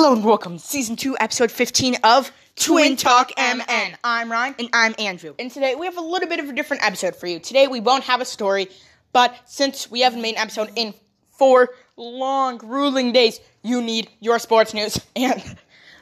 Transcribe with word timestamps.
Hello 0.00 0.12
and 0.12 0.24
welcome 0.24 0.58
to 0.58 0.64
season 0.64 0.94
2, 0.94 1.16
episode 1.18 1.50
15 1.50 1.96
of 2.04 2.30
Twin 2.54 2.94
Talk 2.94 3.32
MN. 3.36 3.96
I'm 4.04 4.30
Ryan. 4.30 4.54
And 4.60 4.68
I'm 4.72 4.94
Andrew. 4.96 5.34
And 5.40 5.50
today 5.50 5.74
we 5.74 5.86
have 5.86 5.96
a 5.96 6.00
little 6.00 6.28
bit 6.28 6.38
of 6.38 6.48
a 6.48 6.52
different 6.52 6.84
episode 6.84 7.16
for 7.16 7.26
you. 7.26 7.40
Today 7.40 7.66
we 7.66 7.80
won't 7.80 8.04
have 8.04 8.20
a 8.20 8.24
story, 8.24 8.68
but 9.12 9.34
since 9.46 9.90
we 9.90 10.02
haven't 10.02 10.22
made 10.22 10.36
an 10.36 10.42
episode 10.42 10.70
in 10.76 10.94
four 11.32 11.70
long, 11.96 12.58
grueling 12.58 13.10
days, 13.10 13.40
you 13.64 13.82
need 13.82 14.08
your 14.20 14.38
sports 14.38 14.72
news. 14.72 15.04
And 15.16 15.42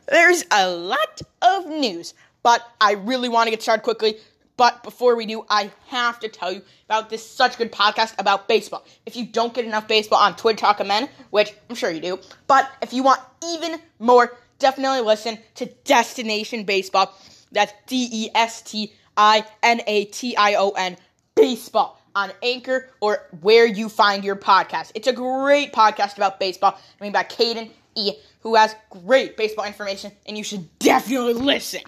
there's 0.07 0.45
a 0.51 0.69
lot 0.69 1.23
of 1.41 1.67
news, 1.67 2.13
but 2.43 2.61
I 2.79 2.93
really 2.93 3.31
want 3.31 3.47
to 3.47 3.51
get 3.51 3.63
started 3.63 3.83
quickly. 3.83 4.17
But 4.57 4.83
before 4.83 5.17
we 5.17 5.27
do, 5.27 5.45
I 5.51 5.71
have 5.89 6.19
to 6.21 6.29
tell 6.29 6.53
you 6.53 6.63
about 6.87 7.11
this 7.11 7.29
such 7.29 7.59
good 7.59 7.71
podcast 7.71 8.15
about 8.19 8.49
baseball. 8.49 8.85
If 9.05 9.17
you 9.17 9.27
don't 9.27 9.53
get 9.53 9.65
enough 9.65 9.87
baseball 9.87 10.19
on 10.19 10.35
Twin 10.37 10.57
Talk 10.57 10.85
MN, 10.85 11.09
which 11.31 11.55
I'm 11.69 11.77
sure 11.77 11.91
you 11.91 12.01
do, 12.01 12.19
but 12.47 12.71
if 12.81 12.93
you 12.93 13.03
want 13.03 13.21
even 13.45 13.79
more, 13.99 14.37
definitely 14.59 15.01
listen 15.01 15.39
to 15.57 15.67
Destination 15.85 16.65
Baseball. 16.65 17.15
That's 17.53 17.73
D 17.87 18.09
E 18.11 18.31
S 18.35 18.63
T 18.63 18.93
I 19.17 19.45
N 19.63 19.83
A 19.87 20.07
T 20.07 20.37
I 20.37 20.55
O 20.55 20.71
N 20.71 20.97
Baseball 21.35 22.01
on 22.15 22.33
Anchor 22.43 22.91
or 23.01 23.27
where 23.43 23.67
you 23.67 23.91
find 23.91 24.25
your 24.25 24.37
podcast. 24.37 24.91
It's 24.95 25.07
a 25.07 25.13
great 25.13 25.73
podcast 25.73 26.17
about 26.17 26.41
baseball. 26.41 26.79
I 26.99 27.05
mean, 27.05 27.13
by 27.13 27.25
Caden 27.25 27.71
E, 27.95 28.13
who 28.41 28.55
has 28.55 28.75
great 28.91 29.37
baseball 29.37 29.67
information, 29.67 30.13
and 30.27 30.37
you 30.39 30.45
should 30.45 30.79
definitely 30.79 31.35
listen. 31.35 31.83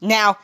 Now, 0.00 0.38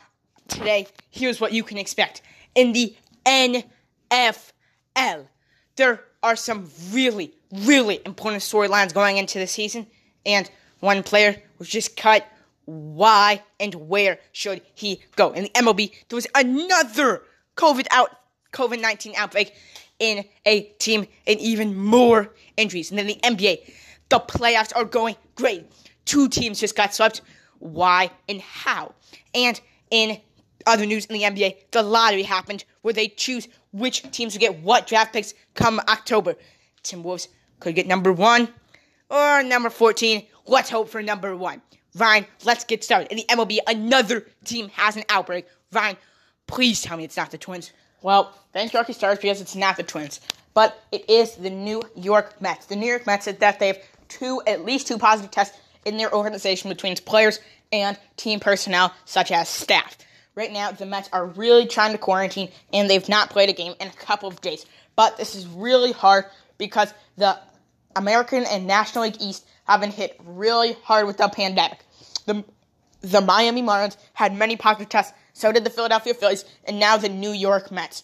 today, 0.53 0.87
here's 1.09 1.41
what 1.41 1.53
you 1.53 1.63
can 1.63 1.77
expect. 1.77 2.21
In 2.55 2.73
the 2.73 2.95
NFL, 3.25 5.27
there 5.75 6.03
are 6.21 6.35
some 6.35 6.69
really, 6.91 7.33
really 7.51 7.99
important 8.05 8.43
storylines 8.43 8.93
going 8.93 9.17
into 9.17 9.39
the 9.39 9.47
season, 9.47 9.87
and 10.25 10.49
one 10.79 11.03
player 11.03 11.41
was 11.59 11.67
just 11.67 11.97
cut. 11.97 12.27
Why 12.65 13.43
and 13.59 13.75
where 13.75 14.19
should 14.31 14.61
he 14.73 15.01
go? 15.15 15.33
In 15.33 15.43
the 15.43 15.49
MLB, 15.49 15.91
there 16.07 16.15
was 16.15 16.27
another 16.33 17.23
COVID 17.57 17.87
out 17.91 18.09
COVID 18.53 18.79
19 18.79 19.13
outbreak 19.17 19.53
in 19.99 20.23
a 20.45 20.61
team 20.79 21.07
and 21.27 21.39
even 21.39 21.75
more 21.75 22.33
injuries. 22.55 22.89
And 22.89 22.99
then 22.99 23.07
the 23.07 23.19
NBA, 23.23 23.69
the 24.09 24.19
playoffs 24.19 24.71
are 24.75 24.85
going 24.85 25.15
great. 25.35 25.65
Two 26.05 26.29
teams 26.29 26.59
just 26.59 26.75
got 26.75 26.93
swept. 26.93 27.21
Why 27.59 28.11
and 28.29 28.41
how? 28.41 28.93
And 29.33 29.59
in 29.89 30.19
other 30.65 30.85
news 30.85 31.05
in 31.05 31.13
the 31.13 31.21
NBA, 31.23 31.71
the 31.71 31.83
lottery 31.83 32.23
happened 32.23 32.65
where 32.81 32.93
they 32.93 33.07
choose 33.07 33.47
which 33.71 34.09
teams 34.11 34.33
will 34.33 34.39
get 34.39 34.59
what 34.59 34.87
draft 34.87 35.13
picks 35.13 35.33
come 35.53 35.79
October. 35.87 36.35
Tim 36.83 37.03
Timberwolves 37.03 37.27
could 37.59 37.75
get 37.75 37.87
number 37.87 38.11
one 38.11 38.49
or 39.09 39.43
number 39.43 39.69
14. 39.69 40.25
Let's 40.45 40.69
hope 40.69 40.89
for 40.89 41.01
number 41.01 41.35
one. 41.35 41.61
Ryan, 41.95 42.25
let's 42.43 42.63
get 42.63 42.83
started. 42.83 43.11
In 43.11 43.17
the 43.17 43.25
MLB, 43.29 43.59
another 43.67 44.25
team 44.45 44.69
has 44.69 44.95
an 44.95 45.03
outbreak. 45.09 45.45
Ryan, 45.71 45.97
please 46.47 46.81
tell 46.81 46.97
me 46.97 47.03
it's 47.03 47.17
not 47.17 47.31
the 47.31 47.37
Twins. 47.37 47.71
Well, 48.01 48.33
thank 48.51 48.71
Yorkie 48.71 48.93
Stars 48.93 49.19
because 49.19 49.39
it's 49.39 49.55
not 49.55 49.77
the 49.77 49.83
Twins, 49.83 50.19
but 50.53 50.83
it 50.91 51.09
is 51.09 51.35
the 51.35 51.49
New 51.49 51.81
York 51.95 52.41
Mets. 52.41 52.65
The 52.65 52.75
New 52.75 52.87
York 52.87 53.05
Mets 53.05 53.25
said 53.25 53.39
that 53.39 53.59
they 53.59 53.67
have 53.67 53.79
two, 54.09 54.41
at 54.45 54.65
least 54.65 54.87
two 54.87 54.97
positive 54.97 55.31
tests 55.31 55.57
in 55.85 55.97
their 55.97 56.13
organization 56.13 56.69
between 56.69 56.95
players 56.97 57.39
and 57.71 57.97
team 58.17 58.39
personnel, 58.39 58.93
such 59.05 59.31
as 59.31 59.47
staff. 59.47 59.97
Right 60.35 60.51
now, 60.51 60.71
the 60.71 60.85
Mets 60.87 61.09
are 61.13 61.27
really 61.27 61.67
trying 61.67 61.91
to 61.91 61.99
quarantine, 61.99 62.49
and 62.71 62.89
they've 62.89 63.07
not 63.07 63.29
played 63.29 63.49
a 63.49 63.53
game 63.53 63.75
in 63.79 63.87
a 63.87 63.91
couple 63.91 64.27
of 64.27 64.41
days. 64.41 64.65
But 64.95 65.17
this 65.17 65.35
is 65.35 65.45
really 65.45 65.91
hard 65.91 66.25
because 66.57 66.93
the 67.17 67.37
American 67.95 68.43
and 68.45 68.65
National 68.65 69.03
League 69.03 69.17
East 69.19 69.45
have 69.65 69.81
been 69.81 69.91
hit 69.91 70.19
really 70.25 70.73
hard 70.83 71.05
with 71.05 71.17
the 71.17 71.27
pandemic. 71.29 71.79
The 72.25 72.43
the 73.01 73.21
Miami 73.21 73.61
Marlins 73.61 73.97
had 74.13 74.33
many 74.33 74.55
positive 74.55 74.87
tests, 74.89 75.13
so 75.33 75.51
did 75.51 75.65
the 75.65 75.69
Philadelphia 75.69 76.13
Phillies, 76.13 76.45
and 76.63 76.79
now 76.79 76.95
the 76.95 77.09
New 77.09 77.31
York 77.31 77.69
Mets. 77.69 78.03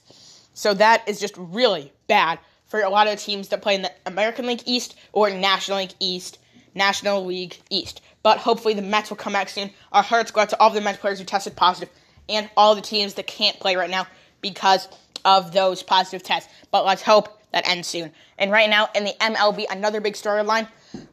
So 0.54 0.74
that 0.74 1.08
is 1.08 1.22
just 1.22 1.36
really 1.38 1.94
bad 2.08 2.38
for 2.66 2.82
a 2.82 2.90
lot 2.90 3.08
of 3.08 3.18
teams 3.18 3.48
that 3.48 3.62
play 3.62 3.76
in 3.76 3.82
the 3.82 3.92
American 4.06 4.46
League 4.46 4.64
East 4.66 4.96
or 5.14 5.30
National 5.30 5.78
League 5.78 5.94
East, 6.02 6.38
National 6.76 7.26
League 7.26 7.58
East. 7.70 8.02
But 8.24 8.40
hopefully 8.40 8.74
the 8.74 8.82
Mets 8.82 9.10
will 9.10 9.18
come 9.18 9.34
back 9.34 9.48
soon. 9.48 9.72
Our 9.94 10.04
hearts 10.04 10.32
go 10.32 10.42
out 10.42 10.50
to 10.50 10.60
all 10.60 10.70
the 10.70 10.82
Mets 10.82 11.00
players 11.00 11.20
who 11.20 11.26
tested 11.26 11.56
positive 11.56 11.90
and 12.30 12.50
all 12.56 12.76
the 12.76 12.82
teams 12.82 13.16
that 13.16 13.28
can't 13.28 13.60
play 13.60 13.76
right 13.76 13.90
now 13.90 14.08
because 14.42 14.88
of 15.26 15.52
those 15.52 15.84
positive 15.84 16.24
tests. 16.24 16.52
But 16.72 16.86
let's 16.86 17.02
hope 17.02 17.42
that 17.52 17.68
ends 17.68 17.88
soon. 17.88 18.12
And 18.38 18.52
right 18.52 18.70
now 18.70 18.90
in 18.96 19.04
the 19.04 19.14
MLB, 19.20 19.66
another 19.70 20.00
big 20.02 20.14
storyline 20.14 20.68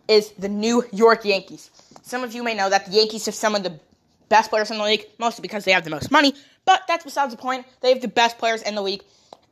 is 0.08 0.30
the 0.32 0.48
New 0.48 0.84
York 0.92 1.24
Yankees. 1.24 1.70
Some 2.02 2.22
of 2.22 2.34
you 2.34 2.42
may 2.42 2.54
know 2.54 2.70
that 2.70 2.86
the 2.86 2.92
Yankees 2.92 3.26
have 3.26 3.34
some 3.34 3.54
of 3.54 3.62
the 3.62 3.80
best 4.28 4.50
players 4.50 4.70
in 4.70 4.78
the 4.78 4.84
league, 4.84 5.06
mostly 5.18 5.42
because 5.42 5.64
they 5.64 5.72
have 5.72 5.84
the 5.84 5.90
most 5.90 6.10
money, 6.10 6.34
but 6.64 6.82
that's 6.86 7.04
besides 7.04 7.32
the 7.32 7.40
point. 7.40 7.66
They 7.80 7.90
have 7.90 8.02
the 8.02 8.08
best 8.08 8.38
players 8.38 8.62
in 8.62 8.74
the 8.74 8.82
league. 8.82 9.02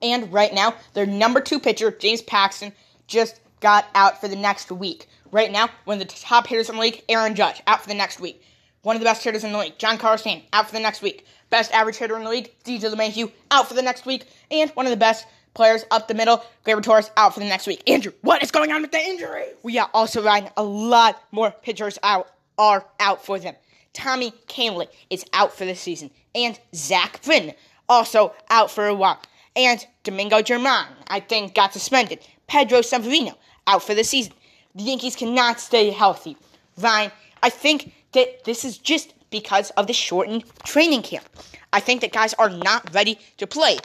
And 0.03 0.33
right 0.33 0.53
now, 0.53 0.75
their 0.93 1.07
number 1.07 1.41
two 1.41 1.59
pitcher, 1.59 1.91
James 1.91 2.23
Paxton, 2.23 2.73
just 3.07 3.41
got 3.61 3.87
out 3.95 4.21
for 4.21 4.29
the 4.29 4.37
next 4.37 4.71
week. 4.71 5.09
Right 5.31 5.51
now, 5.51 5.69
one 5.85 6.01
of 6.01 6.07
the 6.07 6.15
top 6.15 6.47
hitters 6.47 6.69
in 6.69 6.77
the 6.77 6.81
league, 6.81 7.03
Aaron 7.09 7.35
Judge, 7.35 7.63
out 7.67 7.83
for 7.83 7.89
the 7.89 7.95
next 7.95 8.21
week. 8.21 8.43
One 8.83 8.97
of 8.97 9.01
the 9.01 9.07
best 9.07 9.25
hitters 9.25 9.45
in 9.45 9.53
the 9.53 9.59
league, 9.59 9.79
John 9.79 9.99
Stanton, 9.99 10.43
out 10.53 10.67
for 10.67 10.73
the 10.73 10.81
next 10.81 11.01
week. 11.01 11.27
Best 11.55 11.73
average 11.73 11.99
hitter 11.99 12.17
in 12.17 12.25
the 12.25 12.31
league, 12.31 12.53
DJ 12.65 12.93
LeMahieu, 12.93 13.31
out 13.53 13.69
for 13.69 13.75
the 13.75 13.83
next 13.83 14.07
week. 14.07 14.27
And 14.51 14.71
one 14.71 14.87
of 14.87 14.91
the 14.91 14.97
best 14.97 15.25
players 15.55 15.85
up 15.93 16.09
the 16.09 16.15
middle, 16.15 16.43
Gleyber 16.67 16.83
Torres, 16.83 17.13
out 17.17 17.33
for 17.33 17.39
the 17.39 17.47
next 17.47 17.69
week. 17.69 17.89
Andrew, 17.89 18.11
what 18.23 18.43
is 18.43 18.51
going 18.51 18.73
on 18.73 18.83
with 18.83 18.91
the 18.91 18.99
injury? 18.99 19.45
We 19.63 19.79
are 19.79 19.89
also 19.95 20.21
riding 20.21 20.51
a 20.57 20.65
lot 20.65 21.23
more 21.31 21.53
pitchers 21.53 21.97
out 22.03 22.29
are 22.59 22.85
out 22.99 23.25
for 23.25 23.39
them. 23.39 23.55
Tommy 23.93 24.33
Kahnle 24.49 24.89
is 25.11 25.25
out 25.33 25.57
for 25.57 25.65
the 25.65 25.77
season. 25.77 26.11
And 26.35 26.59
Zach 26.75 27.23
Britton, 27.23 27.53
also 27.89 28.35
out 28.51 28.73
for 28.73 28.89
a 28.89 28.95
while. 28.95 29.23
And 29.55 29.87
Domingo 30.03 30.43
German, 30.43 30.87
I 31.07 31.21
think, 31.21 31.55
got 31.55 31.73
suspended. 31.73 32.19
Pedro 32.49 32.81
Severino, 32.81 33.39
out 33.69 33.85
for 33.85 33.95
the 33.95 34.03
season. 34.03 34.33
The 34.75 34.83
Yankees 34.83 35.15
cannot 35.15 35.61
stay 35.61 35.91
healthy. 35.91 36.37
Ryan, 36.77 37.13
I 37.45 37.51
think 37.51 37.93
that 38.11 38.43
this 38.43 38.65
is 38.65 38.77
just 38.77 39.15
because 39.35 39.71
of 39.71 39.89
the 39.89 39.93
shortened 39.93 40.45
training 40.63 41.03
camp. 41.03 41.25
I 41.73 41.81
think 41.81 42.03
that 42.03 42.13
guys 42.13 42.35
are 42.35 42.51
not 42.51 42.95
ready 42.95 43.19
to 43.39 43.49
play. 43.49 43.79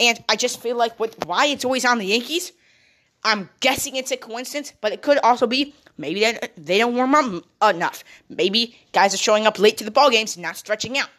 And 0.00 0.22
I 0.28 0.34
just 0.34 0.60
feel 0.60 0.76
like 0.76 0.98
with 0.98 1.24
why 1.24 1.46
it's 1.46 1.64
always 1.64 1.84
on 1.84 1.98
the 1.98 2.06
Yankees, 2.06 2.50
I'm 3.22 3.48
guessing 3.60 3.94
it's 3.94 4.10
a 4.10 4.16
coincidence, 4.16 4.72
but 4.80 4.90
it 4.90 5.02
could 5.02 5.18
also 5.18 5.46
be 5.46 5.72
maybe 5.98 6.18
they, 6.18 6.36
they 6.56 6.78
don't 6.78 6.96
warm 6.96 7.14
up 7.14 7.44
enough. 7.62 8.02
Maybe 8.28 8.76
guys 8.90 9.14
are 9.14 9.18
showing 9.18 9.46
up 9.46 9.60
late 9.60 9.76
to 9.76 9.84
the 9.84 9.92
ball 9.92 10.10
games 10.10 10.36
not 10.36 10.56
stretching 10.56 10.98
out. 10.98 11.10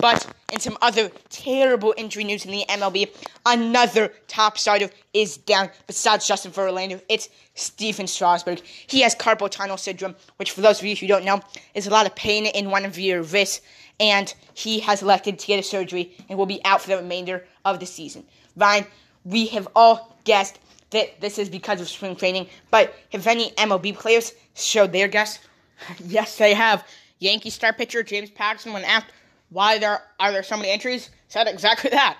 But 0.00 0.26
in 0.52 0.60
some 0.60 0.78
other 0.80 1.10
terrible 1.28 1.94
injury 1.96 2.24
news 2.24 2.44
in 2.44 2.50
the 2.50 2.64
MLB, 2.68 3.08
another 3.44 4.12
top 4.28 4.56
starter 4.56 4.88
is 5.12 5.36
down 5.36 5.70
besides 5.86 6.26
Justin 6.26 6.52
Verlander. 6.52 7.02
It's 7.08 7.28
Stephen 7.54 8.06
Strasburg. 8.06 8.62
He 8.86 9.02
has 9.02 9.14
carpal 9.14 9.50
tunnel 9.50 9.76
syndrome, 9.76 10.16
which 10.36 10.52
for 10.52 10.62
those 10.62 10.78
of 10.80 10.86
you 10.86 10.96
who 10.96 11.06
don't 11.06 11.24
know, 11.24 11.40
is 11.74 11.86
a 11.86 11.90
lot 11.90 12.06
of 12.06 12.14
pain 12.14 12.46
in 12.46 12.70
one 12.70 12.84
of 12.84 12.98
your 12.98 13.22
wrists, 13.22 13.60
and 13.98 14.34
he 14.54 14.80
has 14.80 15.02
elected 15.02 15.38
to 15.38 15.46
get 15.46 15.60
a 15.60 15.62
surgery 15.62 16.16
and 16.28 16.38
will 16.38 16.46
be 16.46 16.64
out 16.64 16.80
for 16.80 16.88
the 16.88 16.96
remainder 16.96 17.44
of 17.64 17.78
the 17.78 17.86
season. 17.86 18.24
Ryan, 18.56 18.86
we 19.24 19.46
have 19.48 19.68
all 19.76 20.16
guessed 20.24 20.58
that 20.90 21.20
this 21.20 21.38
is 21.38 21.50
because 21.50 21.80
of 21.80 21.88
spring 21.88 22.16
training, 22.16 22.48
but 22.70 22.94
have 23.12 23.26
any 23.26 23.50
MLB 23.52 23.94
players 23.94 24.32
showed 24.54 24.92
their 24.92 25.08
guess? 25.08 25.38
yes, 26.04 26.38
they 26.38 26.54
have. 26.54 26.86
Yankee 27.18 27.50
star 27.50 27.74
pitcher 27.74 28.02
James 28.02 28.30
Paxton, 28.30 28.72
when 28.72 28.82
asked 28.82 29.12
why 29.50 29.78
there 29.78 30.00
are 30.18 30.32
there 30.32 30.42
so 30.42 30.56
many 30.56 30.72
injuries, 30.72 31.10
said 31.28 31.46
exactly 31.46 31.90
that. 31.92 32.16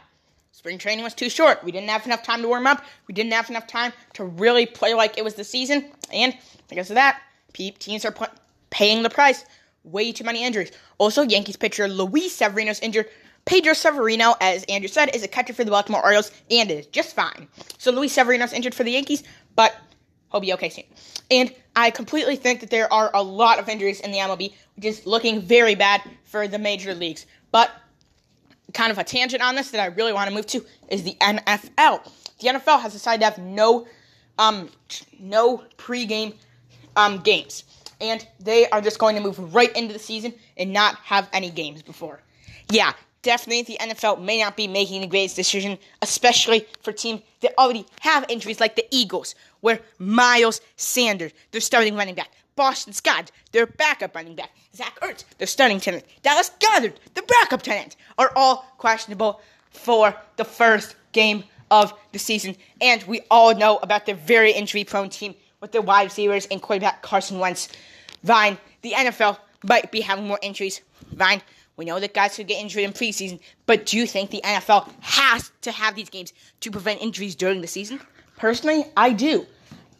Spring 0.53 0.79
training 0.79 1.05
was 1.05 1.15
too 1.15 1.31
short. 1.31 1.65
We 1.65 1.73
didn't 1.73 1.89
have 1.89 2.05
enough 2.05 2.23
time 2.23 2.43
to 2.43 2.49
warm 2.49 2.67
up. 2.67 2.85
We 3.07 3.15
didn't 3.15 3.33
have 3.33 3.49
enough 3.49 3.67
time 3.67 3.93
to 4.15 4.25
really 4.25 4.67
play 4.67 4.95
like 4.95 5.17
it 5.17 5.25
was 5.25 5.35
the 5.35 5.45
season, 5.45 5.91
and 6.13 6.37
because 6.69 6.91
of 6.91 6.97
that, 6.97 7.21
teams 7.53 8.05
are 8.05 8.15
paying 8.71 9.03
the 9.03 9.11
price. 9.11 9.45
Way 9.83 10.13
too 10.13 10.25
many 10.25 10.45
injuries. 10.45 10.73
Also, 10.99 11.23
Yankees 11.23 11.57
pitcher 11.57 11.89
Luis 11.89 12.35
Severino 12.37 12.75
injured. 12.83 13.07
Pedro 13.47 13.73
Severino, 13.73 14.35
as 14.41 14.65
Andrew 14.65 14.89
said, 14.89 15.15
is 15.15 15.23
a 15.23 15.29
catcher 15.29 15.55
for 15.55 15.65
the 15.65 15.71
Baltimore 15.71 16.05
Orioles 16.05 16.31
and 16.51 16.71
is 16.71 16.87
just 16.87 17.17
fine. 17.17 17.49
So 17.79 17.91
Luis 17.91 18.13
Severino 18.13 18.45
is 18.45 18.53
injured 18.53 18.75
for 18.75 18.85
the 18.85 18.93
Yankees, 18.93 19.25
but 19.57 19.75
he'll 20.31 20.41
be 20.41 20.53
okay 20.53 20.69
soon. 20.69 20.85
And 21.31 21.55
I 21.75 21.91
completely 21.91 22.37
think 22.37 22.61
that 22.61 22.71
there 22.71 22.93
are 22.93 23.11
a 23.15 23.23
lot 23.23 23.59
of 23.59 23.69
injuries 23.69 24.01
in 24.01 24.11
the 24.13 24.19
MLB, 24.19 24.53
is 24.83 25.07
looking 25.07 25.41
very 25.41 25.75
bad 25.75 26.03
for 26.25 26.49
the 26.49 26.59
major 26.59 26.95
leagues. 26.95 27.27
But 27.53 27.71
kind 28.73 28.93
of 28.93 28.99
a 28.99 29.05
tangent 29.05 29.43
on 29.43 29.55
this 29.55 29.71
that 29.71 29.81
I 29.81 29.87
really 29.87 30.13
want 30.13 30.29
to 30.29 30.35
move 30.35 30.47
to 30.49 30.65
is 30.89 31.03
the 31.03 31.17
NFL. 31.21 32.09
The 32.41 32.49
NFL 32.49 32.81
has 32.81 32.93
decided 32.93 33.21
to 33.21 33.25
have 33.27 33.39
no 33.39 33.87
um 34.39 34.71
no 35.19 35.65
pregame 35.77 36.35
um 36.97 37.19
games. 37.19 37.65
And 38.01 38.27
they 38.39 38.69
are 38.71 38.81
just 38.81 38.99
going 38.99 39.17
to 39.17 39.23
move 39.23 39.55
right 39.55 39.75
into 39.77 39.93
the 39.93 39.99
season 39.99 40.33
and 40.57 40.73
not 40.73 40.97
have 40.97 41.29
any 41.33 41.51
games 41.51 41.83
before. 41.83 42.23
Yeah, 42.71 42.93
definitely 43.23 43.63
the 43.63 43.79
NFL 43.79 44.23
may 44.23 44.41
not 44.43 44.57
be 44.57 44.67
making 44.67 45.03
the 45.03 45.07
greatest 45.07 45.37
decision, 45.37 45.79
especially 46.01 46.67
for 46.83 46.93
teams 46.93 47.21
that 47.41 47.53
already 47.59 47.85
have 48.01 48.25
injuries 48.29 48.61
like 48.61 48.77
the 48.77 48.87
Eagles, 48.91 49.35
where 49.61 49.81
Miles 49.99 50.61
Sanders, 50.77 51.33
their 51.51 51.61
starting 51.61 51.95
running 51.95 52.15
back, 52.15 52.31
Boston 52.57 52.93
Scott, 52.93 53.31
their 53.53 53.67
backup 53.67 54.15
running 54.15 54.35
back. 54.35 54.51
Zach 54.75 54.99
Ertz, 55.01 55.25
their 55.39 55.47
starting 55.47 55.81
tight 55.81 55.95
end. 55.95 56.05
Dallas 56.23 56.51
Goedert, 56.61 56.97
the 57.15 57.23
backup 57.23 57.63
tight 57.63 57.77
end, 57.77 57.97
are 58.19 58.33
all 58.37 58.67
questionable 58.79 59.41
for 59.71 60.15
the 60.37 60.45
first 60.45 60.97
game 61.13 61.45
of 61.71 61.95
the 62.13 62.19
season. 62.19 62.57
And 62.81 63.03
we 63.05 63.21
all 63.31 63.55
know 63.55 63.79
about 63.79 64.07
their 64.07 64.15
very 64.15 64.53
injury 64.53 64.85
prone 64.85 65.09
team 65.09 65.35
with 65.61 65.73
their 65.73 65.83
wide 65.83 66.05
receivers 66.05 66.47
and 66.47 66.61
quarterback 66.61 67.03
Carson 67.03 67.39
Wentz. 67.39 67.69
Vine, 68.23 68.59
the 68.83 68.93
NFL 68.93 69.39
might 69.65 69.91
be 69.91 70.01
having 70.01 70.27
more 70.27 70.39
injuries. 70.43 70.81
Vine, 71.13 71.43
we 71.77 71.85
know 71.85 71.99
that 72.01 72.15
guys 72.15 72.37
could 72.37 72.47
get 72.47 72.61
injured 72.61 72.83
in 72.83 72.93
preseason, 72.93 73.41
but 73.67 73.87
do 73.87 73.97
you 73.97 74.07
think 74.07 74.31
the 74.31 74.43
NFL 74.45 74.91
has 75.01 75.51
to 75.63 75.73
have 75.73 75.95
these 75.95 76.11
games 76.11 76.33
to 76.61 76.71
prevent 76.71 77.01
injuries 77.01 77.35
during 77.35 77.61
the 77.61 77.67
season? 77.67 78.01
Personally, 78.37 78.85
I 78.97 79.13
do. 79.13 79.47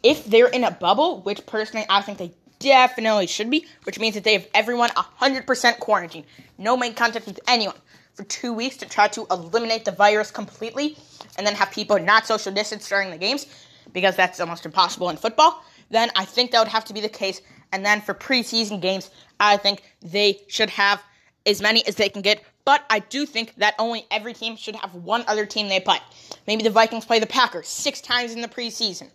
If 0.03 0.25
they're 0.25 0.47
in 0.47 0.63
a 0.63 0.71
bubble, 0.71 1.21
which 1.21 1.45
personally 1.45 1.85
I 1.89 2.01
think 2.01 2.17
they 2.17 2.33
definitely 2.61 3.27
should 3.27 3.49
be, 3.49 3.65
which 3.83 3.99
means 3.99 4.15
that 4.15 4.23
they 4.23 4.33
have 4.33 4.47
everyone 4.53 4.89
100% 4.89 5.79
quarantined, 5.79 6.25
no 6.57 6.77
main 6.77 6.93
contact 6.93 7.25
with 7.25 7.39
anyone 7.47 7.75
for 8.13 8.23
two 8.23 8.53
weeks 8.53 8.77
to 8.77 8.87
try 8.87 9.07
to 9.09 9.25
eliminate 9.31 9.85
the 9.85 9.91
virus 9.91 10.31
completely, 10.31 10.97
and 11.37 11.45
then 11.45 11.55
have 11.55 11.71
people 11.71 11.97
not 11.99 12.25
social 12.25 12.51
distance 12.51 12.87
during 12.87 13.09
the 13.09 13.17
games, 13.17 13.47
because 13.93 14.15
that's 14.15 14.39
almost 14.39 14.65
impossible 14.65 15.09
in 15.09 15.17
football, 15.17 15.63
then 15.89 16.09
I 16.15 16.25
think 16.25 16.51
that 16.51 16.59
would 16.59 16.67
have 16.67 16.85
to 16.85 16.93
be 16.93 17.01
the 17.01 17.09
case. 17.09 17.41
And 17.73 17.85
then 17.85 18.01
for 18.01 18.13
preseason 18.13 18.81
games, 18.81 19.09
I 19.39 19.57
think 19.57 19.83
they 20.01 20.41
should 20.47 20.69
have 20.71 21.01
as 21.45 21.61
many 21.61 21.85
as 21.87 21.95
they 21.95 22.09
can 22.09 22.21
get. 22.21 22.43
But 22.65 22.83
I 22.89 22.99
do 22.99 23.25
think 23.25 23.55
that 23.55 23.75
only 23.79 24.05
every 24.11 24.33
team 24.33 24.55
should 24.55 24.75
have 24.75 24.93
one 24.93 25.23
other 25.27 25.45
team 25.45 25.67
they 25.67 25.79
play. 25.79 25.97
Maybe 26.47 26.63
the 26.63 26.69
Vikings 26.69 27.05
play 27.05 27.19
the 27.19 27.27
Packers 27.27 27.67
six 27.67 28.01
times 28.01 28.33
in 28.33 28.41
the 28.41 28.47
preseason. 28.47 29.09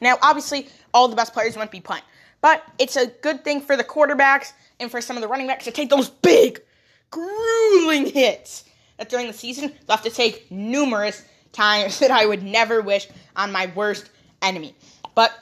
Now, 0.00 0.18
obviously, 0.22 0.68
all 0.94 1.08
the 1.08 1.16
best 1.16 1.32
players 1.32 1.56
won't 1.56 1.70
be 1.70 1.80
playing. 1.80 2.04
But 2.46 2.62
it's 2.78 2.94
a 2.94 3.08
good 3.08 3.42
thing 3.42 3.60
for 3.60 3.76
the 3.76 3.82
quarterbacks 3.82 4.52
and 4.78 4.88
for 4.88 5.00
some 5.00 5.16
of 5.16 5.20
the 5.20 5.26
running 5.26 5.48
backs 5.48 5.64
to 5.64 5.72
take 5.72 5.90
those 5.90 6.08
big, 6.08 6.62
grueling 7.10 8.06
hits 8.06 8.62
that 8.98 9.08
during 9.08 9.26
the 9.26 9.32
season 9.32 9.72
they'll 9.84 9.96
have 9.96 10.04
to 10.04 10.10
take 10.10 10.48
numerous 10.48 11.24
times 11.50 11.98
that 11.98 12.12
I 12.12 12.24
would 12.24 12.44
never 12.44 12.80
wish 12.80 13.08
on 13.34 13.50
my 13.50 13.72
worst 13.74 14.08
enemy. 14.42 14.76
But 15.16 15.36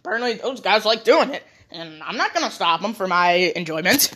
apparently, 0.00 0.32
those 0.34 0.60
guys 0.60 0.84
like 0.84 1.04
doing 1.04 1.30
it, 1.30 1.44
and 1.70 2.02
I'm 2.02 2.16
not 2.16 2.34
going 2.34 2.44
to 2.44 2.52
stop 2.52 2.82
them 2.82 2.94
for 2.94 3.06
my 3.06 3.52
enjoyment. 3.54 4.12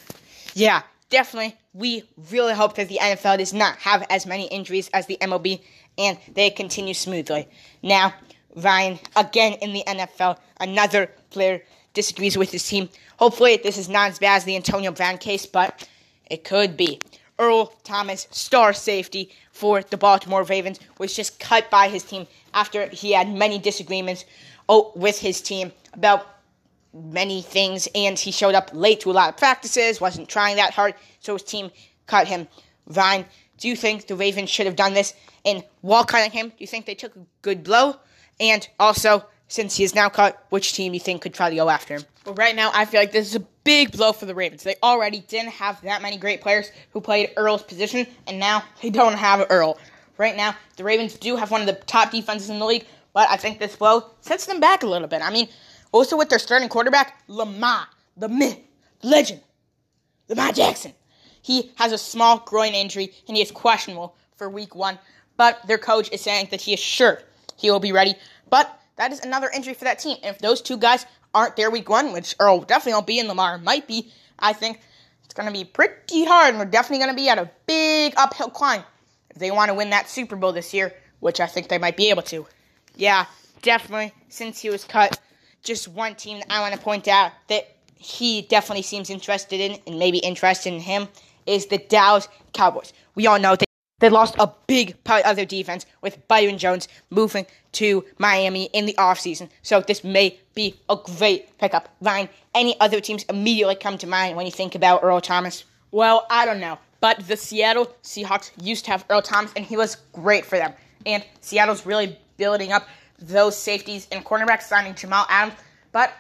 Yeah, 0.54 0.82
definitely. 1.10 1.56
We 1.74 2.02
really 2.32 2.54
hope 2.54 2.74
that 2.74 2.88
the 2.88 2.98
NFL 3.00 3.38
does 3.38 3.54
not 3.54 3.76
have 3.76 4.04
as 4.10 4.26
many 4.26 4.48
injuries 4.48 4.90
as 4.92 5.06
the 5.06 5.16
MLB 5.20 5.60
and 5.96 6.18
they 6.34 6.50
continue 6.50 6.94
smoothly. 6.94 7.48
Now, 7.84 8.14
Ryan, 8.56 8.98
again 9.14 9.52
in 9.60 9.72
the 9.72 9.84
NFL, 9.86 10.38
another 10.58 11.12
player 11.30 11.62
disagrees 11.96 12.38
with 12.38 12.52
his 12.52 12.68
team. 12.68 12.88
Hopefully, 13.18 13.56
this 13.56 13.76
is 13.76 13.88
not 13.88 14.10
as 14.10 14.20
bad 14.20 14.36
as 14.36 14.44
the 14.44 14.54
Antonio 14.54 14.92
Brown 14.92 15.18
case, 15.18 15.46
but 15.46 15.88
it 16.30 16.44
could 16.44 16.76
be. 16.76 17.00
Earl 17.38 17.66
Thomas, 17.82 18.28
star 18.30 18.72
safety 18.72 19.30
for 19.50 19.82
the 19.82 19.96
Baltimore 19.96 20.44
Ravens, 20.44 20.78
was 20.98 21.14
just 21.14 21.40
cut 21.40 21.70
by 21.70 21.88
his 21.88 22.04
team 22.04 22.26
after 22.54 22.88
he 22.88 23.12
had 23.12 23.28
many 23.28 23.58
disagreements 23.58 24.24
oh, 24.68 24.92
with 24.94 25.18
his 25.18 25.40
team 25.40 25.72
about 25.92 26.26
many 26.94 27.42
things, 27.42 27.88
and 27.94 28.18
he 28.18 28.30
showed 28.30 28.54
up 28.54 28.70
late 28.72 29.00
to 29.00 29.10
a 29.10 29.12
lot 29.12 29.28
of 29.28 29.36
practices, 29.36 30.00
wasn't 30.00 30.28
trying 30.28 30.56
that 30.56 30.72
hard, 30.72 30.94
so 31.20 31.34
his 31.34 31.42
team 31.42 31.70
cut 32.06 32.26
him. 32.28 32.46
Vine, 32.88 33.26
do 33.58 33.68
you 33.68 33.76
think 33.76 34.06
the 34.06 34.16
Ravens 34.16 34.48
should 34.48 34.66
have 34.66 34.76
done 34.76 34.94
this? 34.94 35.14
And 35.44 35.64
while 35.80 36.04
cutting 36.04 36.30
him, 36.30 36.48
do 36.48 36.54
you 36.58 36.66
think 36.66 36.86
they 36.86 36.94
took 36.94 37.16
a 37.16 37.26
good 37.42 37.64
blow? 37.64 37.96
And 38.40 38.66
also, 38.78 39.24
since 39.48 39.76
he 39.76 39.84
is 39.84 39.94
now 39.94 40.08
cut, 40.08 40.44
which 40.50 40.72
team 40.72 40.94
you 40.94 41.00
think 41.00 41.22
could 41.22 41.34
try 41.34 41.50
to 41.50 41.56
go 41.56 41.68
after 41.68 41.94
him? 41.94 42.02
Well, 42.24 42.34
right 42.34 42.56
now, 42.56 42.70
I 42.74 42.84
feel 42.84 43.00
like 43.00 43.12
this 43.12 43.28
is 43.28 43.36
a 43.36 43.46
big 43.64 43.92
blow 43.92 44.12
for 44.12 44.26
the 44.26 44.34
Ravens. 44.34 44.62
They 44.62 44.76
already 44.82 45.20
didn't 45.20 45.52
have 45.52 45.80
that 45.82 46.02
many 46.02 46.16
great 46.16 46.40
players 46.40 46.70
who 46.92 47.00
played 47.00 47.32
Earl's 47.36 47.62
position, 47.62 48.06
and 48.26 48.38
now 48.38 48.64
they 48.82 48.90
don't 48.90 49.14
have 49.14 49.46
Earl. 49.50 49.78
Right 50.18 50.36
now, 50.36 50.56
the 50.76 50.84
Ravens 50.84 51.14
do 51.14 51.36
have 51.36 51.50
one 51.50 51.60
of 51.60 51.66
the 51.66 51.74
top 51.84 52.10
defenses 52.10 52.50
in 52.50 52.58
the 52.58 52.64
league, 52.64 52.86
but 53.12 53.28
I 53.28 53.36
think 53.36 53.58
this 53.58 53.76
blow 53.76 54.10
sets 54.20 54.46
them 54.46 54.60
back 54.60 54.82
a 54.82 54.86
little 54.86 55.08
bit. 55.08 55.22
I 55.22 55.30
mean, 55.30 55.48
also 55.92 56.16
with 56.16 56.28
their 56.28 56.38
starting 56.38 56.68
quarterback, 56.68 57.22
Lamar, 57.28 57.86
the 58.16 58.28
myth, 58.28 58.58
legend, 59.02 59.40
Lamar 60.28 60.52
Jackson. 60.52 60.92
He 61.42 61.70
has 61.76 61.92
a 61.92 61.98
small 61.98 62.40
groin 62.40 62.74
injury 62.74 63.12
and 63.28 63.36
he 63.36 63.42
is 63.42 63.52
questionable 63.52 64.16
for 64.34 64.50
week 64.50 64.74
one, 64.74 64.98
but 65.36 65.64
their 65.66 65.78
coach 65.78 66.10
is 66.10 66.20
saying 66.20 66.48
that 66.50 66.60
he 66.60 66.74
is 66.74 66.80
sure 66.80 67.22
he 67.56 67.70
will 67.70 67.80
be 67.80 67.92
ready. 67.92 68.14
But 68.50 68.75
that 68.96 69.12
is 69.12 69.20
another 69.20 69.50
injury 69.54 69.74
for 69.74 69.84
that 69.84 69.98
team. 69.98 70.18
And 70.22 70.34
if 70.34 70.40
those 70.40 70.60
two 70.60 70.76
guys 70.76 71.06
aren't 71.34 71.56
there 71.56 71.70
week 71.70 71.88
one, 71.88 72.12
which 72.12 72.34
Earl 72.40 72.60
definitely 72.60 72.94
won't 72.94 73.06
be 73.06 73.18
and 73.18 73.28
Lamar 73.28 73.58
might 73.58 73.86
be, 73.86 74.12
I 74.38 74.52
think 74.52 74.80
it's 75.24 75.34
going 75.34 75.46
to 75.46 75.52
be 75.52 75.64
pretty 75.64 76.24
hard. 76.24 76.50
And 76.50 76.58
we're 76.58 76.64
definitely 76.64 77.04
going 77.04 77.16
to 77.16 77.22
be 77.22 77.28
at 77.28 77.38
a 77.38 77.50
big 77.66 78.14
uphill 78.16 78.50
climb 78.50 78.82
if 79.30 79.36
they 79.38 79.50
want 79.50 79.68
to 79.68 79.74
win 79.74 79.90
that 79.90 80.08
Super 80.08 80.36
Bowl 80.36 80.52
this 80.52 80.72
year, 80.72 80.94
which 81.20 81.40
I 81.40 81.46
think 81.46 81.68
they 81.68 81.78
might 81.78 81.96
be 81.96 82.10
able 82.10 82.22
to. 82.22 82.46
Yeah, 82.94 83.26
definitely. 83.62 84.12
Since 84.28 84.60
he 84.60 84.70
was 84.70 84.84
cut, 84.84 85.20
just 85.62 85.88
one 85.88 86.14
team 86.14 86.38
that 86.38 86.50
I 86.50 86.60
want 86.60 86.74
to 86.74 86.80
point 86.80 87.08
out 87.08 87.32
that 87.48 87.68
he 87.96 88.42
definitely 88.42 88.82
seems 88.82 89.10
interested 89.10 89.60
in 89.60 89.78
and 89.86 89.98
maybe 89.98 90.18
interested 90.18 90.72
in 90.72 90.80
him 90.80 91.08
is 91.46 91.66
the 91.66 91.78
Dallas 91.78 92.28
Cowboys. 92.52 92.92
We 93.14 93.26
all 93.26 93.38
know 93.38 93.56
that 93.56 93.65
they 93.98 94.10
lost 94.10 94.34
a 94.38 94.52
big 94.66 95.02
part 95.04 95.24
of 95.24 95.36
their 95.36 95.46
defense 95.46 95.86
with 96.02 96.26
Byron 96.28 96.58
Jones 96.58 96.86
moving 97.08 97.46
to 97.72 98.04
Miami 98.18 98.64
in 98.74 98.84
the 98.84 98.94
offseason. 98.94 99.48
So 99.62 99.80
this 99.80 100.04
may 100.04 100.38
be 100.54 100.74
a 100.88 100.96
great 100.96 101.56
pickup. 101.58 101.88
Ryan, 102.02 102.28
any 102.54 102.78
other 102.80 103.00
teams 103.00 103.24
immediately 103.24 103.74
come 103.74 103.96
to 103.98 104.06
mind 104.06 104.36
when 104.36 104.44
you 104.44 104.52
think 104.52 104.74
about 104.74 105.02
Earl 105.02 105.20
Thomas? 105.20 105.64
Well, 105.92 106.26
I 106.30 106.44
don't 106.44 106.60
know. 106.60 106.78
But 107.00 107.26
the 107.26 107.36
Seattle 107.36 107.94
Seahawks 108.02 108.50
used 108.60 108.84
to 108.86 108.90
have 108.90 109.04
Earl 109.08 109.22
Thomas, 109.22 109.52
and 109.56 109.64
he 109.64 109.76
was 109.76 109.96
great 110.12 110.44
for 110.44 110.58
them. 110.58 110.72
And 111.06 111.24
Seattle's 111.40 111.86
really 111.86 112.18
building 112.36 112.72
up 112.72 112.86
those 113.18 113.56
safeties 113.56 114.08
and 114.12 114.24
cornerbacks, 114.24 114.62
signing 114.62 114.94
Jamal 114.94 115.24
Adams. 115.30 115.58
But 115.92 116.12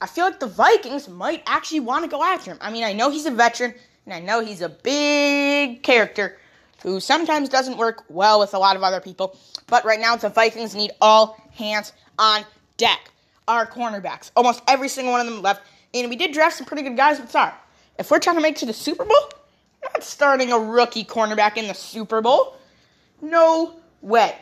I 0.00 0.06
feel 0.06 0.24
like 0.24 0.40
the 0.40 0.46
Vikings 0.48 1.08
might 1.08 1.42
actually 1.46 1.80
want 1.80 2.04
to 2.04 2.10
go 2.10 2.22
after 2.22 2.50
him. 2.50 2.58
I 2.60 2.72
mean, 2.72 2.82
I 2.82 2.92
know 2.92 3.10
he's 3.10 3.26
a 3.26 3.30
veteran, 3.30 3.74
and 4.06 4.14
I 4.14 4.20
know 4.20 4.44
he's 4.44 4.60
a 4.60 4.68
big 4.68 5.84
character 5.84 6.38
who 6.82 7.00
sometimes 7.00 7.48
doesn't 7.48 7.76
work 7.76 8.04
well 8.08 8.40
with 8.40 8.54
a 8.54 8.58
lot 8.58 8.76
of 8.76 8.82
other 8.82 9.00
people. 9.00 9.36
But 9.66 9.84
right 9.84 10.00
now, 10.00 10.16
the 10.16 10.28
Vikings 10.28 10.74
need 10.74 10.92
all 11.00 11.36
hands 11.52 11.92
on 12.18 12.44
deck. 12.76 13.10
Our 13.48 13.66
cornerbacks, 13.66 14.30
almost 14.36 14.62
every 14.68 14.88
single 14.88 15.12
one 15.12 15.20
of 15.20 15.26
them 15.26 15.42
left, 15.42 15.62
and 15.94 16.08
we 16.08 16.14
did 16.14 16.32
draft 16.32 16.56
some 16.56 16.66
pretty 16.66 16.84
good 16.84 16.96
guys. 16.96 17.18
But 17.18 17.30
sorry, 17.30 17.52
if 17.98 18.10
we're 18.10 18.20
trying 18.20 18.36
to 18.36 18.42
make 18.42 18.56
to 18.56 18.66
the 18.66 18.72
Super 18.72 19.04
Bowl, 19.04 19.30
not 19.82 20.04
starting 20.04 20.52
a 20.52 20.58
rookie 20.58 21.04
cornerback 21.04 21.56
in 21.56 21.66
the 21.66 21.74
Super 21.74 22.20
Bowl. 22.20 22.56
No 23.20 23.74
way. 24.00 24.34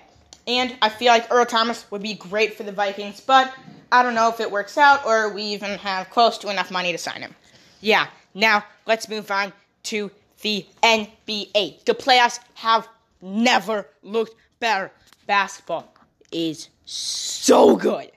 And 0.46 0.74
I 0.82 0.88
feel 0.88 1.08
like 1.08 1.30
Earl 1.30 1.46
Thomas 1.46 1.90
would 1.90 2.02
be 2.02 2.14
great 2.14 2.54
for 2.54 2.62
the 2.62 2.72
Vikings, 2.72 3.20
but 3.20 3.52
I 3.92 4.02
don't 4.02 4.14
know 4.14 4.28
if 4.28 4.40
it 4.40 4.50
works 4.50 4.78
out 4.78 5.04
or 5.06 5.32
we 5.32 5.42
even 5.42 5.78
have 5.78 6.10
close 6.10 6.38
to 6.38 6.50
enough 6.50 6.70
money 6.70 6.92
to 6.92 6.98
sign 6.98 7.22
him. 7.22 7.34
Yeah, 7.80 8.06
now 8.34 8.64
let's 8.86 9.08
move 9.08 9.30
on 9.30 9.52
to 9.84 10.10
the 10.42 10.66
NBA. 10.82 11.84
The 11.84 11.94
playoffs 11.94 12.40
have 12.54 12.88
never 13.20 13.88
looked 14.02 14.34
better. 14.58 14.90
Basketball 15.26 15.92
is 16.32 16.68
so 16.84 17.76
good. 17.76 18.10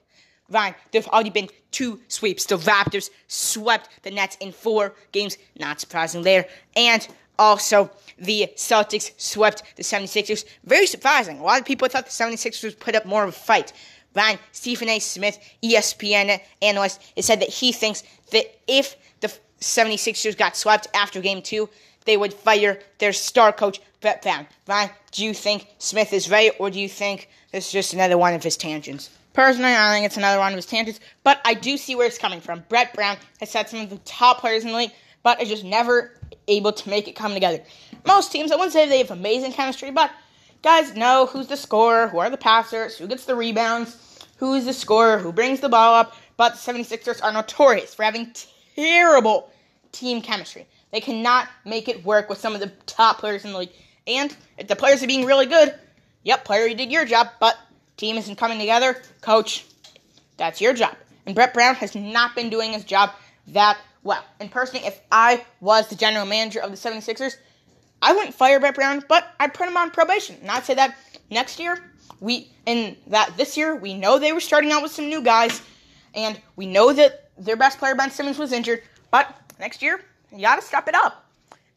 Ryan, 0.50 0.75
there've 0.92 1.08
already 1.08 1.30
been 1.30 1.50
two 1.72 2.00
sweeps. 2.08 2.46
The 2.46 2.58
Raptors 2.58 3.10
swept 3.27 3.89
the 4.03 4.12
Nets 4.12 4.38
in 4.39 4.51
four 4.51 4.94
games, 5.12 5.38
not 5.60 5.80
surprising 5.80 6.22
there. 6.22 6.48
And 6.75 7.08
also, 7.39 7.89
the 8.18 8.51
Celtics 8.56 9.12
swept 9.20 9.63
the 9.75 9.84
76ers. 9.84 10.46
Very 10.63 10.86
surprising. 10.86 11.39
A 11.39 11.44
lot 11.44 11.60
of 11.60 11.65
people 11.65 11.88
thought 11.88 12.06
the 12.06 12.12
76ers 12.12 12.63
would 12.63 12.80
put 12.80 12.96
up 12.96 13.06
more 13.06 13.24
of 13.24 13.30
a 13.30 13.32
fight. 13.32 13.74
Ryan, 14.15 14.38
Stephen 14.51 14.89
A. 14.89 15.00
Smith, 15.00 15.39
ESPN 15.63 16.39
analyst, 16.62 17.01
has 17.15 17.25
said 17.25 17.39
that 17.39 17.50
he 17.50 17.72
thinks 17.72 18.03
that 18.32 18.46
if 18.68 18.96
the 19.22 19.36
76ers 19.60 20.38
got 20.38 20.56
swept 20.56 20.88
after 20.94 21.20
game 21.20 21.42
two, 21.42 21.70
they 22.06 22.18
would 22.18 22.34
fire 22.34 22.80
their 23.00 23.14
star 23.14 23.52
coach, 23.52 23.80
Brett 24.02 24.22
Brown. 24.22 24.90
Do 25.12 25.24
you 25.24 25.34
think 25.34 25.68
Smith 25.78 26.14
is 26.14 26.30
right, 26.30 26.52
or 26.60 26.70
do 26.70 26.80
you 26.80 26.90
think 26.90 27.30
this 27.52 27.68
is 27.68 27.72
just 27.72 27.94
another 27.94 28.18
one 28.18 28.34
of 28.34 28.44
his 28.44 28.58
tangents? 28.58 29.10
Personally, 29.34 29.74
I 29.74 29.94
think 29.94 30.06
it's 30.06 30.18
another 30.18 30.40
one 30.40 30.52
of 30.52 30.56
his 30.56 30.66
tangents, 30.66 31.00
but 31.24 31.42
I 31.44 31.56
do 31.56 31.78
see 31.78 31.96
where 31.96 32.06
it's 32.06 32.18
coming 32.18 32.40
from. 32.40 32.64
Brett 32.70 32.94
Brown 32.94 33.18
has 33.40 33.52
had 33.52 33.68
some 33.68 33.82
of 33.82 33.90
the 33.90 33.98
top 34.00 34.40
players 34.40 34.64
in 34.64 34.72
the 34.72 34.78
league, 34.78 34.92
but 35.24 35.42
is 35.42 35.50
just 35.50 35.64
never 35.64 36.12
able 36.48 36.72
to 36.72 36.90
make 36.90 37.08
it 37.08 37.16
come 37.16 37.34
together. 37.34 37.62
Most 38.06 38.32
teams, 38.32 38.52
I 38.52 38.56
wouldn't 38.56 38.74
say 38.74 38.88
they 38.88 39.00
have 39.00 39.12
amazing 39.12 39.54
chemistry, 39.54 39.90
but 39.90 40.12
guys 40.62 40.96
know 40.96 41.26
who's 41.26 41.48
the 41.48 41.58
scorer, 41.58 42.08
who 42.10 42.20
are 42.20 42.30
the 42.30 42.38
passers, 42.38 42.98
who 42.98 43.08
gets 43.08 43.26
the 43.26 43.36
rebounds, 43.36 43.98
who 44.38 44.54
is 44.54 44.66
the 44.66 44.74
scorer, 44.74 45.18
who 45.18 45.32
brings 45.32 45.62
the 45.62 45.70
ball 45.70 45.96
up. 45.96 46.16
But 46.36 46.54
the 46.54 46.74
76ers 46.74 47.24
are 47.24 47.32
notorious 47.32 47.96
for 47.96 48.04
having 48.04 48.34
terrible 48.76 49.52
team 49.92 50.22
chemistry. 50.22 50.68
They 50.94 51.02
cannot 51.02 51.50
make 51.66 51.90
it 51.90 52.06
work 52.06 52.30
with 52.30 52.38
some 52.38 52.54
of 52.54 52.60
the 52.60 52.72
top 52.86 53.18
players 53.18 53.44
in 53.44 53.52
the 53.52 53.58
league. 53.58 53.72
And 54.06 54.34
if 54.60 54.68
the 54.68 54.76
players 54.76 55.02
are 55.02 55.08
being 55.08 55.26
really 55.26 55.48
good, 55.48 55.74
yep, 56.22 56.46
player, 56.46 56.68
you 56.68 56.76
did 56.76 56.92
your 56.92 57.04
job, 57.04 57.30
but 57.40 57.58
team 57.98 58.16
isn't 58.16 58.36
coming 58.36 58.60
together. 58.60 59.02
Coach, 59.20 59.66
that's 60.38 60.62
your 60.62 60.72
job. 60.74 60.96
And 61.26 61.34
Brett 61.34 61.52
Brown 61.52 61.74
has 61.76 61.96
not 61.96 62.36
been 62.36 62.52
doing 62.52 62.74
his 62.74 62.84
job 62.84 63.10
that 63.48 63.80
well. 64.04 64.24
And 64.40 64.52
personally, 64.52 64.86
if 64.86 65.02
I 65.12 65.44
was 65.62 65.88
the 65.88 65.96
general 65.96 66.28
manager 66.28 66.60
of 66.60 66.70
the 66.70 66.78
76ers, 66.78 67.38
I 68.00 68.14
wouldn't 68.14 68.36
fire 68.36 68.60
Brett 68.60 68.76
Brown, 68.76 69.04
but 69.10 69.34
I'd 69.40 69.56
put 69.56 69.68
him 69.68 69.78
on 69.78 69.90
probation. 69.90 70.36
And 70.42 70.52
I'd 70.52 70.64
say 70.64 70.76
that 70.76 70.96
next 71.32 71.60
year, 71.60 71.84
we 72.20 72.52
in 72.68 72.98
that 73.08 73.36
this 73.36 73.58
year 73.58 73.76
we 73.76 73.96
know 73.96 74.20
they 74.20 74.32
were 74.32 74.40
starting 74.40 74.72
out 74.72 74.84
with 74.84 74.92
some 74.92 75.10
new 75.10 75.24
guys, 75.24 75.60
and 76.14 76.40
we 76.56 76.68
know 76.68 76.94
that 76.94 77.32
their 77.40 77.56
best 77.56 77.80
player 77.80 77.96
Ben 77.96 78.12
Simmons 78.12 78.38
was 78.38 78.52
injured. 78.52 78.84
But 79.10 79.36
next 79.60 79.82
year, 79.82 80.02
you 80.34 80.42
got 80.42 80.56
to 80.56 80.62
step 80.62 80.88
it 80.88 80.96
up. 80.96 81.25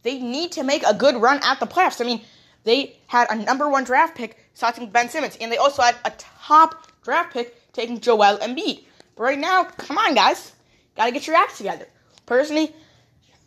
They 0.02 0.18
need 0.18 0.52
to 0.52 0.62
make 0.62 0.82
a 0.84 0.94
good 0.94 1.16
run 1.16 1.40
at 1.42 1.60
the 1.60 1.66
playoffs. 1.66 2.00
I 2.00 2.04
mean, 2.04 2.22
they 2.64 2.96
had 3.06 3.28
a 3.30 3.36
number 3.36 3.68
one 3.68 3.84
draft 3.84 4.16
pick 4.16 4.38
starting 4.54 4.88
Ben 4.90 5.08
Simmons, 5.08 5.36
and 5.40 5.50
they 5.50 5.56
also 5.56 5.82
had 5.82 5.96
a 6.04 6.12
top 6.18 6.88
draft 7.02 7.32
pick 7.32 7.72
taking 7.72 8.00
Joel 8.00 8.38
Embiid. 8.38 8.84
But 9.16 9.22
right 9.22 9.38
now, 9.38 9.64
come 9.64 9.98
on, 9.98 10.14
guys, 10.14 10.52
got 10.96 11.06
to 11.06 11.12
get 11.12 11.26
your 11.26 11.36
act 11.36 11.56
together. 11.56 11.86
Personally, 12.26 12.74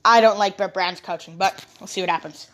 I 0.06 0.22
don't 0.22 0.38
like 0.38 0.58
Brett 0.58 0.74
Brown's 0.74 1.02
coaching, 1.02 1.38
but 1.38 1.66
we'll 1.80 1.88
see 1.88 2.02
what 2.02 2.10
happens. 2.10 2.48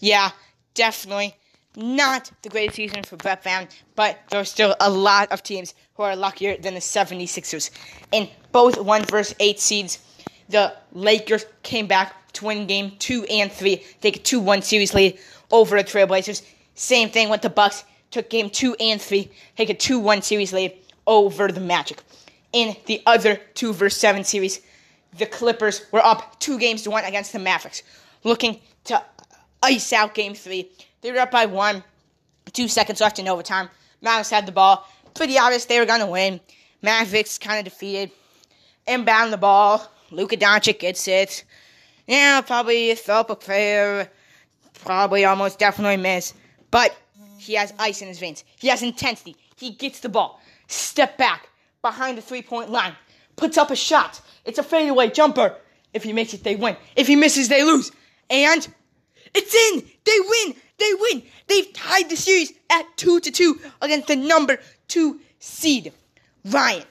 Yeah, 0.00 0.30
definitely 0.74 1.36
not 1.76 2.30
the 2.42 2.48
greatest 2.48 2.76
season 2.76 3.02
for 3.02 3.16
Brett 3.16 3.42
Brown, 3.42 3.68
but 3.94 4.18
there's 4.30 4.50
still 4.50 4.76
a 4.80 4.90
lot 4.90 5.32
of 5.32 5.42
teams 5.42 5.74
who 5.94 6.02
are 6.02 6.16
luckier 6.16 6.56
than 6.56 6.74
the 6.74 6.80
76ers. 6.80 7.70
In 8.10 8.28
both 8.50 8.78
1 8.78 9.04
versus 9.04 9.34
8 9.40 9.58
seeds, 9.58 9.98
the 10.48 10.74
Lakers 10.92 11.46
came 11.62 11.86
back 11.86 12.32
to 12.34 12.46
win 12.46 12.66
game 12.66 12.92
2 12.98 13.24
and 13.24 13.52
3, 13.52 13.84
take 14.00 14.16
a 14.16 14.18
2 14.18 14.40
1 14.40 14.62
series 14.62 14.94
lead 14.94 15.18
over 15.50 15.76
the 15.76 15.84
Trailblazers. 15.84 16.42
Same 16.74 17.10
thing 17.10 17.28
with 17.28 17.42
the 17.42 17.50
Bucks, 17.50 17.84
took 18.10 18.30
game 18.30 18.50
2 18.50 18.76
and 18.80 19.00
3, 19.00 19.30
take 19.56 19.70
a 19.70 19.74
2 19.74 19.98
1 19.98 20.22
series 20.22 20.52
lead 20.52 20.74
over 21.06 21.48
the 21.48 21.60
Magic. 21.60 22.02
In 22.52 22.76
the 22.86 23.02
other 23.06 23.40
2 23.54 23.72
versus 23.72 24.00
7 24.00 24.24
series, 24.24 24.60
the 25.16 25.26
Clippers 25.26 25.86
were 25.92 26.04
up 26.04 26.38
2 26.40 26.58
games 26.58 26.82
to 26.82 26.90
1 26.90 27.04
against 27.04 27.32
the 27.32 27.38
Mavericks, 27.38 27.82
looking 28.24 28.60
to 28.84 29.02
ice 29.62 29.92
out 29.92 30.14
game 30.14 30.34
3 30.34 30.68
they 31.02 31.10
were 31.10 31.18
up 31.18 31.32
by 31.32 31.46
one, 31.46 31.82
two 32.52 32.68
seconds 32.68 33.00
left 33.00 33.18
in 33.18 33.28
overtime. 33.28 33.68
Mavericks 34.00 34.30
had 34.30 34.46
the 34.46 34.52
ball. 34.52 34.88
Pretty 35.14 35.36
obvious 35.36 35.64
they 35.64 35.80
were 35.80 35.86
going 35.86 36.00
to 36.00 36.06
win. 36.06 36.40
Mavericks 36.80 37.38
kind 37.38 37.58
of 37.58 37.64
defeated. 37.64 38.10
Inbound 38.86 39.32
the 39.32 39.36
ball. 39.36 39.90
Luka 40.12 40.36
Doncic 40.36 40.78
gets 40.78 41.08
it. 41.08 41.44
Yeah, 42.06 42.40
probably 42.42 42.94
throw 42.94 43.16
up 43.16 43.30
a 43.30 43.36
prayer. 43.36 44.10
Probably 44.84 45.24
almost 45.24 45.58
definitely 45.58 45.96
miss. 45.96 46.34
But 46.70 46.94
he 47.38 47.54
has 47.54 47.72
ice 47.78 48.02
in 48.02 48.08
his 48.08 48.18
veins. 48.18 48.44
He 48.58 48.68
has 48.68 48.82
intensity. 48.82 49.36
He 49.56 49.70
gets 49.70 50.00
the 50.00 50.08
ball. 50.08 50.40
Step 50.66 51.18
back 51.18 51.48
behind 51.82 52.18
the 52.18 52.22
three 52.22 52.42
point 52.42 52.70
line. 52.70 52.94
Puts 53.36 53.58
up 53.58 53.70
a 53.70 53.76
shot. 53.76 54.20
It's 54.44 54.58
a 54.58 54.62
fadeaway 54.62 55.10
jumper. 55.10 55.56
If 55.92 56.02
he 56.04 56.12
makes 56.12 56.34
it, 56.34 56.42
they 56.42 56.56
win. 56.56 56.76
If 56.96 57.06
he 57.06 57.16
misses, 57.16 57.48
they 57.48 57.64
lose. 57.64 57.92
And 58.30 58.66
it's 59.34 59.54
in. 59.54 59.88
They 60.04 60.18
win. 60.20 60.56
They 60.78 60.94
win. 60.94 61.22
They've 61.46 61.72
tied 61.72 62.08
the 62.08 62.16
series 62.16 62.52
at 62.70 62.96
2 62.96 63.20
to 63.20 63.30
2 63.30 63.60
against 63.82 64.08
the 64.08 64.16
number 64.16 64.58
2 64.88 65.20
seed. 65.38 65.92
Ryan, 66.44 66.84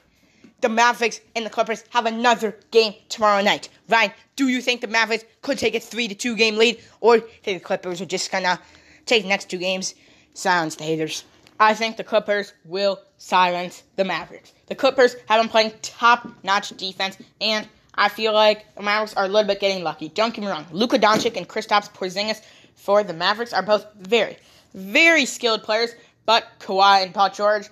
the 0.61 0.69
Mavericks 0.69 1.19
and 1.35 1.45
the 1.45 1.49
Clippers 1.49 1.83
have 1.89 2.05
another 2.05 2.57
game 2.71 2.93
tomorrow 3.09 3.41
night. 3.41 3.69
Ryan, 3.89 4.11
do 4.35 4.47
you 4.47 4.61
think 4.61 4.81
the 4.81 4.87
Mavericks 4.87 5.25
could 5.41 5.57
take 5.57 5.75
a 5.75 5.79
3 5.79 6.07
to 6.07 6.15
2 6.15 6.35
game 6.35 6.57
lead 6.57 6.79
or 6.99 7.19
think 7.19 7.59
the 7.61 7.65
Clippers 7.65 8.01
are 8.01 8.05
just 8.05 8.31
to 8.31 8.59
take 9.05 9.23
the 9.23 9.29
next 9.29 9.49
two 9.49 9.57
games? 9.57 9.95
Silence 10.33 10.75
the 10.75 10.83
haters. 10.83 11.23
I 11.59 11.73
think 11.73 11.97
the 11.97 12.03
Clippers 12.03 12.53
will 12.65 12.99
silence 13.17 13.83
the 13.95 14.03
Mavericks. 14.03 14.53
The 14.67 14.75
Clippers 14.75 15.15
have 15.27 15.41
been 15.41 15.49
playing 15.49 15.73
top 15.81 16.27
notch 16.43 16.69
defense, 16.69 17.17
and 17.39 17.67
I 17.93 18.09
feel 18.09 18.33
like 18.33 18.73
the 18.75 18.81
Mavericks 18.81 19.13
are 19.15 19.25
a 19.25 19.27
little 19.27 19.47
bit 19.47 19.59
getting 19.59 19.83
lucky. 19.83 20.09
Don't 20.09 20.33
get 20.33 20.41
me 20.41 20.47
wrong. 20.47 20.65
Luka 20.71 20.97
Doncic 20.97 21.37
and 21.37 21.47
Kristaps 21.47 21.91
Porzingis 21.91 22.41
for 22.75 23.03
the 23.03 23.13
Mavericks 23.13 23.53
are 23.53 23.61
both 23.61 23.85
very, 23.99 24.37
very 24.73 25.25
skilled 25.25 25.63
players, 25.63 25.91
but 26.25 26.47
Kawhi 26.59 27.03
and 27.03 27.13
Paul 27.13 27.29
George 27.29 27.67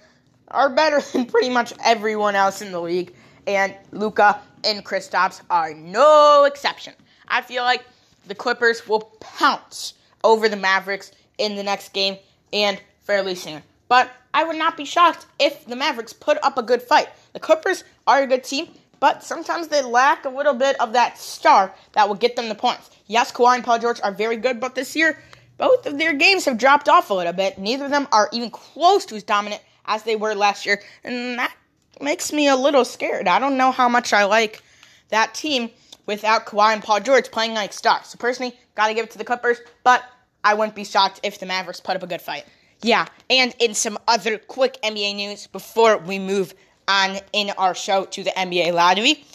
are 0.52 0.70
better 0.70 1.02
than 1.14 1.26
pretty 1.26 1.50
much 1.50 1.74
everyone 1.84 2.36
else 2.36 2.62
in 2.62 2.72
the 2.72 2.82
league, 2.82 3.14
and 3.48 3.76
Luka 3.92 4.42
and 4.64 4.84
Kristaps 4.86 5.42
are 5.50 5.74
no 5.74 6.46
exception. 6.46 6.94
I 7.28 7.42
feel 7.42 7.64
like 7.64 7.84
the 8.28 8.36
Clippers 8.36 8.88
will 8.88 9.02
pounce 9.20 9.94
over 10.24 10.50
the 10.50 10.56
Mavericks 10.56 11.12
in 11.38 11.56
the 11.56 11.64
next 11.64 11.94
game 11.94 12.18
and 12.52 12.82
fairly 13.04 13.36
soon. 13.36 13.64
But 13.88 14.12
I 14.34 14.44
would 14.44 14.58
not 14.58 14.78
be 14.78 14.86
shocked 14.86 15.26
if 15.40 15.66
the 15.66 15.76
Mavericks 15.76 16.14
put 16.14 16.38
up 16.44 16.58
a 16.58 16.64
good 16.64 16.82
fight. 16.82 17.10
The 17.34 17.40
Clippers 17.40 17.84
are 18.06 18.22
a 18.22 18.28
good 18.28 18.44
team, 18.44 18.70
but 19.00 19.24
sometimes 19.24 19.68
they 19.68 19.82
lack 19.82 20.26
a 20.26 20.30
little 20.30 20.54
bit 20.54 20.80
of 20.80 20.94
that 20.94 21.18
star 21.18 21.74
that 21.94 22.08
will 22.08 22.16
get 22.16 22.36
them 22.36 22.50
the 22.50 22.56
points. 22.56 22.90
Yes, 23.08 23.32
Kawhi 23.32 23.56
and 23.56 23.64
Paul 23.64 23.80
George 23.80 24.02
are 24.02 24.12
very 24.12 24.38
good, 24.38 24.60
but 24.60 24.76
this 24.76 24.96
year, 24.96 25.18
both 25.58 25.86
of 25.88 25.98
their 25.98 26.14
games 26.14 26.46
have 26.46 26.58
dropped 26.58 26.88
off 26.88 27.10
a 27.10 27.14
little 27.14 27.34
bit. 27.34 27.58
Neither 27.58 27.86
of 27.86 27.92
them 27.92 28.08
are 28.12 28.30
even 28.32 28.52
close 28.52 29.06
to 29.08 29.16
as 29.16 29.24
dominant 29.24 29.62
as 29.90 30.04
they 30.04 30.16
were 30.16 30.34
last 30.34 30.66
year, 30.66 30.82
and 31.04 31.38
that 31.38 31.54
makes 32.00 32.32
me 32.32 32.48
a 32.48 32.56
little 32.56 32.86
scared. 32.86 33.28
I 33.28 33.40
don't 33.40 33.58
know 33.58 33.72
how 33.72 33.90
much 33.90 34.14
I 34.14 34.24
like 34.24 34.64
that 35.10 35.34
team 35.34 35.70
without 36.06 36.46
Kawhi 36.46 36.74
and 36.74 36.82
Paul 36.82 37.02
George 37.02 37.30
playing 37.30 37.56
like 37.56 37.74
stars. 37.74 38.06
So 38.06 38.18
personally, 38.18 38.56
gotta 38.76 38.94
give 38.94 39.04
it 39.04 39.12
to 39.12 39.18
the 39.18 39.26
Clippers, 39.26 39.60
but 39.84 40.04
I 40.44 40.54
wouldn't 40.54 40.76
be 40.76 40.86
shocked 40.86 41.20
if 41.24 41.40
the 41.40 41.46
Mavericks 41.46 41.82
put 41.82 41.98
up 41.98 42.04
a 42.04 42.08
good 42.08 42.22
fight. 42.22 42.46
Yeah, 42.82 43.08
and 43.30 43.54
in 43.60 43.74
some 43.74 43.98
other 44.08 44.38
quick 44.38 44.78
NBA 44.82 45.16
news 45.16 45.48
before 45.48 45.98
we 45.98 46.18
move 46.18 46.54
on 46.88 47.18
in 47.34 47.50
our 47.58 47.76
show 47.76 48.06
to 48.06 48.24
the 48.24 48.32
NBA 48.32 48.74
lottery, 48.74 49.26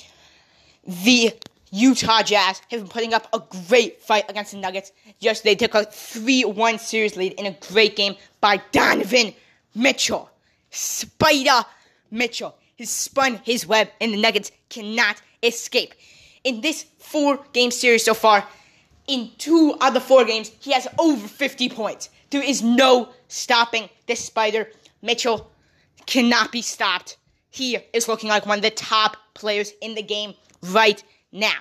the 0.87 1.35
Utah 1.71 2.23
Jazz 2.23 2.63
have 2.71 2.81
been 2.81 2.89
putting 2.89 3.13
up 3.13 3.29
a 3.33 3.43
great 3.69 4.01
fight 4.01 4.31
against 4.31 4.53
the 4.53 4.59
Nuggets. 4.59 4.93
Yesterday, 5.19 5.57
they 5.57 5.67
took 5.67 5.75
a 5.75 5.85
3 5.85 6.45
1 6.45 6.79
series 6.79 7.17
lead 7.17 7.33
in 7.33 7.47
a 7.47 7.57
great 7.73 7.97
game 7.97 8.15
by 8.41 8.63
Donovan 8.73 9.35
Mitchell. 9.75 10.31
Spider 10.75 11.65
Mitchell 12.11 12.57
has 12.79 12.91
spun 12.91 13.41
his 13.45 13.67
web, 13.67 13.89
and 14.01 14.13
the 14.13 14.17
Nuggets 14.17 14.51
cannot 14.69 15.23
escape. 15.43 15.95
In 16.43 16.61
this 16.61 16.85
four 16.99 17.45
game 17.53 17.71
series 17.71 18.05
so 18.05 18.15
far, 18.15 18.47
in 19.07 19.31
two 19.39 19.77
of 19.81 19.95
the 19.95 20.01
four 20.01 20.25
games, 20.25 20.51
he 20.61 20.73
has 20.73 20.89
over 20.99 21.27
50 21.29 21.69
points. 21.69 22.11
There 22.31 22.43
is 22.43 22.63
no 22.63 23.11
stopping 23.29 23.89
this 24.07 24.25
Spider. 24.25 24.69
Mitchell 25.03 25.51
cannot 26.07 26.51
be 26.51 26.63
stopped. 26.63 27.17
He 27.51 27.79
is 27.93 28.09
looking 28.09 28.29
like 28.29 28.47
one 28.47 28.59
of 28.59 28.63
the 28.63 28.71
top 28.71 29.17
players 29.35 29.73
in 29.81 29.95
the 29.95 30.03
game 30.03 30.35
right 30.63 31.03
now. 31.31 31.59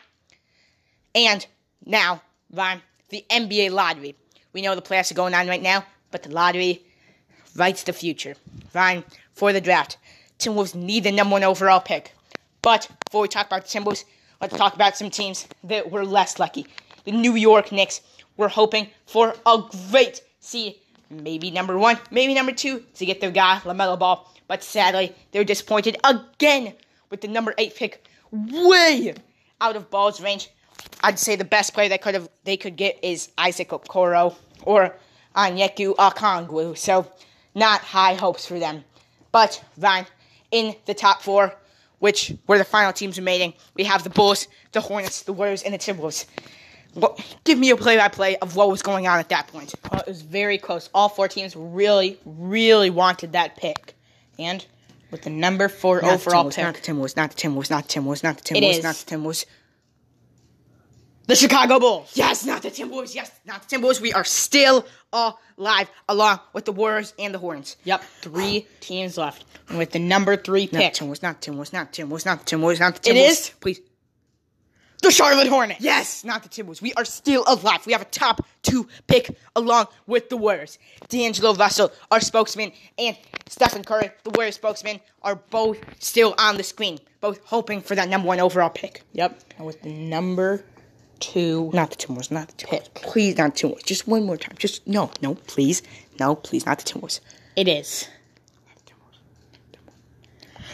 And 1.14 1.46
now, 1.86 2.22
Ryan, 2.52 2.82
the 3.10 3.26
NBA 3.30 3.72
lottery. 3.72 4.16
We 4.54 4.62
know 4.62 4.76
the 4.76 4.82
playoffs 4.82 5.12
are 5.12 5.16
going 5.16 5.34
on 5.34 5.48
right 5.48 5.62
now, 5.62 5.86
but 6.12 6.24
the 6.24 6.30
lottery 6.30 6.84
writes 7.56 7.84
the 7.84 7.94
future. 7.94 8.36
Ryan, 8.74 9.04
for 9.34 9.54
the 9.54 9.62
draft, 9.62 9.98
Timberwolves 10.40 10.76
need 10.76 11.04
the 11.04 11.12
number 11.12 11.34
one 11.34 11.44
overall 11.44 11.80
pick. 11.80 12.14
But 12.62 12.88
before 13.06 13.22
we 13.22 13.28
talk 13.28 13.48
about 13.48 13.66
the 13.66 13.80
Timberwolves, 13.80 14.06
let's 14.42 14.56
talk 14.56 14.76
about 14.76 14.98
some 14.98 15.10
teams 15.10 15.48
that 15.64 15.92
were 15.92 16.06
less 16.06 16.40
lucky. 16.40 16.66
The 17.06 17.12
New 17.12 17.36
York 17.36 17.72
Knicks 17.72 18.02
were 18.38 18.48
hoping 18.48 18.88
for 19.06 19.36
a 19.46 19.62
great 19.92 20.22
seed, 20.40 20.76
maybe 21.10 21.52
number 21.52 21.78
one, 21.78 22.00
maybe 22.12 22.34
number 22.34 22.52
two, 22.52 22.84
to 22.96 23.06
get 23.06 23.22
their 23.22 23.32
guy, 23.32 23.60
LaMelo 23.64 24.00
Ball. 24.00 24.30
But 24.48 24.64
sadly, 24.64 25.16
they 25.32 25.40
were 25.40 25.46
disappointed 25.46 25.98
again 26.04 26.74
with 27.10 27.22
the 27.22 27.28
number 27.28 27.54
eight 27.58 27.76
pick 27.76 28.06
way 28.32 29.14
out 29.62 29.76
of 29.76 29.90
Ball's 29.90 30.22
range. 30.22 30.50
I'd 31.04 31.20
say 31.20 31.36
the 31.36 31.46
best 31.46 31.74
player 31.74 31.90
they 31.90 31.98
could 31.98 32.14
have 32.14 32.30
they 32.44 32.58
could 32.58 32.76
get 32.76 33.00
is 33.04 33.30
Isaac 33.38 33.70
Okoro 33.70 34.36
or 34.64 34.96
Onyeka 35.36 35.96
Okongwu. 35.96 36.78
So 36.78 37.08
not 37.56 37.82
high 37.82 38.14
hopes 38.14 38.46
for 38.46 38.60
them. 38.60 38.84
But 39.32 39.64
Ryan, 39.78 40.06
in 40.52 40.76
the 40.86 40.94
top 40.94 41.22
four, 41.22 41.54
which 42.00 42.34
were 42.48 42.58
the 42.58 42.64
final 42.66 42.94
teams 42.94 43.18
remaining, 43.18 43.54
we 43.76 43.84
have 43.86 44.04
the 44.04 44.10
Bulls, 44.10 44.48
the 44.74 44.82
Hornets, 44.82 45.24
the 45.24 45.34
Warriors, 45.34 45.64
and 45.64 45.74
the 45.74 45.78
Timberwolves. 45.78 46.26
Well, 46.96 47.18
give 47.44 47.58
me 47.58 47.72
a 47.72 47.76
play-by-play 47.76 48.36
of 48.38 48.56
what 48.56 48.70
was 48.70 48.84
going 48.84 49.08
on 49.08 49.18
at 49.18 49.30
that 49.30 49.48
point. 49.48 49.74
It 49.74 50.08
was 50.08 50.22
very 50.22 50.60
close. 50.60 50.90
All 50.94 51.10
four 51.10 51.28
teams 51.28 51.56
really, 51.56 52.20
really 52.26 52.92
wanted 52.92 53.32
that 53.32 53.58
pick, 53.58 53.96
and 54.38 54.64
with 55.10 55.24
the 55.24 55.32
number 55.32 55.70
four 55.70 56.02
not 56.02 56.14
overall 56.14 56.44
the 56.44 56.52
pick, 56.52 56.64
not 56.64 56.76
the 56.76 56.82
Timberwolves, 56.82 57.16
not 57.16 57.32
the 57.32 57.36
Timberwolves, 57.38 57.72
not 57.72 57.88
the 57.88 58.00
Timberwolves, 58.00 58.24
not 58.24 58.38
the 58.38 58.44
Timberwolves, 58.44 58.84
not 58.84 58.96
the 58.96 59.16
Timberwolves. 59.16 59.46
The 61.28 61.36
Chicago 61.36 61.80
Bulls. 61.80 62.12
Yes, 62.16 62.46
not 62.46 62.62
the 62.62 62.70
Timberwolves. 62.70 63.16
Yes, 63.16 63.32
not 63.46 63.68
the 63.68 63.76
Timberwolves. 63.78 64.02
We 64.02 64.14
are 64.14 64.24
still 64.26 64.86
alive, 65.12 65.90
along 66.10 66.40
with 66.54 66.66
the 66.66 66.72
Warriors 66.74 67.14
and 67.18 67.34
the 67.34 67.40
Hornets. 67.40 67.78
Yep, 67.86 68.04
three 68.22 68.68
teams 68.80 69.18
left, 69.18 69.46
and 69.70 69.78
with 69.78 69.92
the 69.92 70.00
number 70.00 70.36
three 70.36 70.68
pick, 70.68 70.94
the 70.94 71.06
Timberwolves, 71.06 71.24
not 71.24 71.42
Timberwolves, 71.42 71.72
not 71.74 71.92
Timberwolves, 71.94 72.26
not 72.26 72.46
Timberwolves, 72.46 72.80
not 72.80 72.96
the 72.96 73.02
Timberwolves. 73.02 73.16
It 73.16 73.16
is? 73.18 73.52
Please. 73.62 73.80
the 75.02 75.12
Charlotte 75.12 75.48
Hornets. 75.48 75.82
Yes, 75.82 76.24
not 76.24 76.44
the 76.44 76.50
Timberwolves. 76.50 76.82
We 76.82 76.94
are 76.94 77.06
still 77.06 77.44
alive. 77.48 77.86
We 77.86 77.92
have 77.94 78.02
a 78.02 78.06
top 78.06 78.46
two 78.64 78.88
pick 79.08 79.30
along 79.56 79.88
with 80.08 80.30
the 80.30 80.38
Warriors. 80.38 80.80
D'Angelo 81.10 81.54
Russell, 81.54 81.92
our 82.10 82.20
spokesman, 82.22 82.72
and 82.98 83.18
Stephen 83.48 83.84
Curry, 83.84 84.12
the 84.24 84.30
Warriors 84.32 84.56
spokesman, 84.56 85.00
are 85.22 85.36
both 85.36 85.78
still 86.00 86.34
on 86.38 86.58
the 86.58 86.64
screen, 86.64 87.00
both 87.22 87.40
hoping 87.46 87.82
for 87.82 87.96
that 87.96 88.10
number 88.10 88.28
one 88.28 88.40
overall 88.40 88.70
pick. 88.70 89.04
Yep. 89.14 89.40
And 89.58 89.66
with 89.66 89.82
the 89.82 89.90
number 89.90 90.64
two. 91.24 91.72
Not 91.74 91.92
the 91.92 91.96
Timberwolves, 91.96 92.32
not 92.32 92.50
the 92.50 92.66
Timberwolves. 92.66 92.94
Please, 92.96 93.38
not 93.38 93.56
the 93.56 93.68
Timberwolves. 93.68 93.86
Just 93.86 94.08
one 94.08 94.26
more 94.26 94.38
time. 94.38 94.56
Just, 94.58 94.86
no, 94.86 95.12
no, 95.22 95.36
please. 95.36 95.82
No, 96.20 96.36
please, 96.36 96.66
not 96.66 96.80
the 96.80 96.86
Timberwolves. 96.86 97.22
It 97.56 97.68
is. 97.68 98.08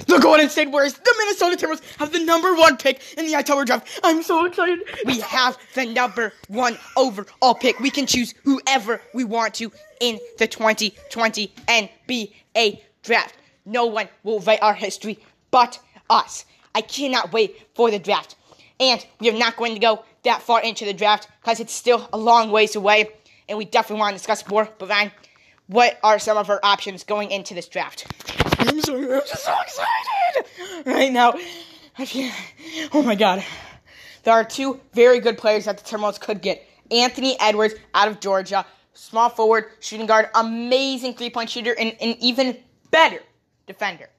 The 0.07 0.17
Golden 0.17 0.49
State 0.49 0.71
Warriors, 0.71 0.93
the 0.93 1.15
Minnesota 1.19 1.57
Timberwolves 1.57 1.97
have 1.97 2.11
the 2.11 2.23
number 2.23 2.55
one 2.55 2.77
pick 2.77 3.01
in 3.17 3.25
the 3.25 3.35
October 3.35 3.65
draft. 3.65 3.99
I'm 4.03 4.23
so 4.23 4.45
excited. 4.45 4.79
We 5.05 5.19
have 5.19 5.57
the 5.75 5.85
number 5.85 6.33
one 6.47 6.77
overall 6.95 7.53
pick. 7.53 7.79
We 7.79 7.91
can 7.91 8.05
choose 8.05 8.33
whoever 8.43 9.01
we 9.13 9.25
want 9.25 9.53
to 9.55 9.71
in 9.99 10.19
the 10.37 10.47
2020 10.47 11.53
NBA 11.67 12.81
draft. 13.03 13.35
No 13.65 13.85
one 13.85 14.07
will 14.23 14.39
write 14.39 14.61
our 14.61 14.73
history 14.73 15.19
but 15.51 15.79
us. 16.09 16.45
I 16.73 16.81
cannot 16.81 17.33
wait 17.33 17.67
for 17.75 17.91
the 17.91 17.99
draft. 17.99 18.35
And 18.79 19.05
we 19.19 19.29
are 19.29 19.37
not 19.37 19.57
going 19.57 19.73
to 19.73 19.79
go 19.79 20.05
that 20.23 20.41
far 20.41 20.61
into 20.61 20.85
the 20.85 20.93
draft 20.93 21.27
because 21.41 21.59
it's 21.59 21.73
still 21.73 22.07
a 22.13 22.17
long 22.17 22.51
ways 22.51 22.75
away. 22.75 23.09
And 23.47 23.57
we 23.57 23.65
definitely 23.65 24.01
want 24.01 24.13
to 24.13 24.17
discuss 24.17 24.47
more. 24.47 24.69
But 24.77 24.89
Ryan, 24.89 25.11
what 25.67 25.99
are 26.03 26.19
some 26.19 26.37
of 26.37 26.49
our 26.49 26.59
options 26.63 27.03
going 27.03 27.31
into 27.31 27.53
this 27.53 27.67
draft? 27.67 28.05
I'm 28.59 28.81
so, 28.81 28.95
I'm 28.95 29.21
so 29.25 29.55
excited 29.61 30.85
right 30.85 31.11
now. 31.11 31.33
I 31.97 32.05
feel, 32.05 32.31
oh 32.93 33.03
my 33.03 33.15
god. 33.15 33.43
There 34.23 34.33
are 34.33 34.43
two 34.43 34.79
very 34.93 35.19
good 35.19 35.37
players 35.37 35.65
that 35.65 35.77
the 35.77 35.83
Timberwolves 35.83 36.19
could 36.19 36.41
get. 36.41 36.65
Anthony 36.91 37.37
Edwards 37.39 37.75
out 37.93 38.07
of 38.07 38.19
Georgia, 38.19 38.65
small 38.93 39.29
forward, 39.29 39.65
shooting 39.79 40.05
guard, 40.05 40.29
amazing 40.35 41.13
three 41.13 41.29
point 41.29 41.49
shooter, 41.49 41.75
and 41.77 41.95
an 42.01 42.15
even 42.19 42.57
better 42.91 43.19
defender. 43.67 44.09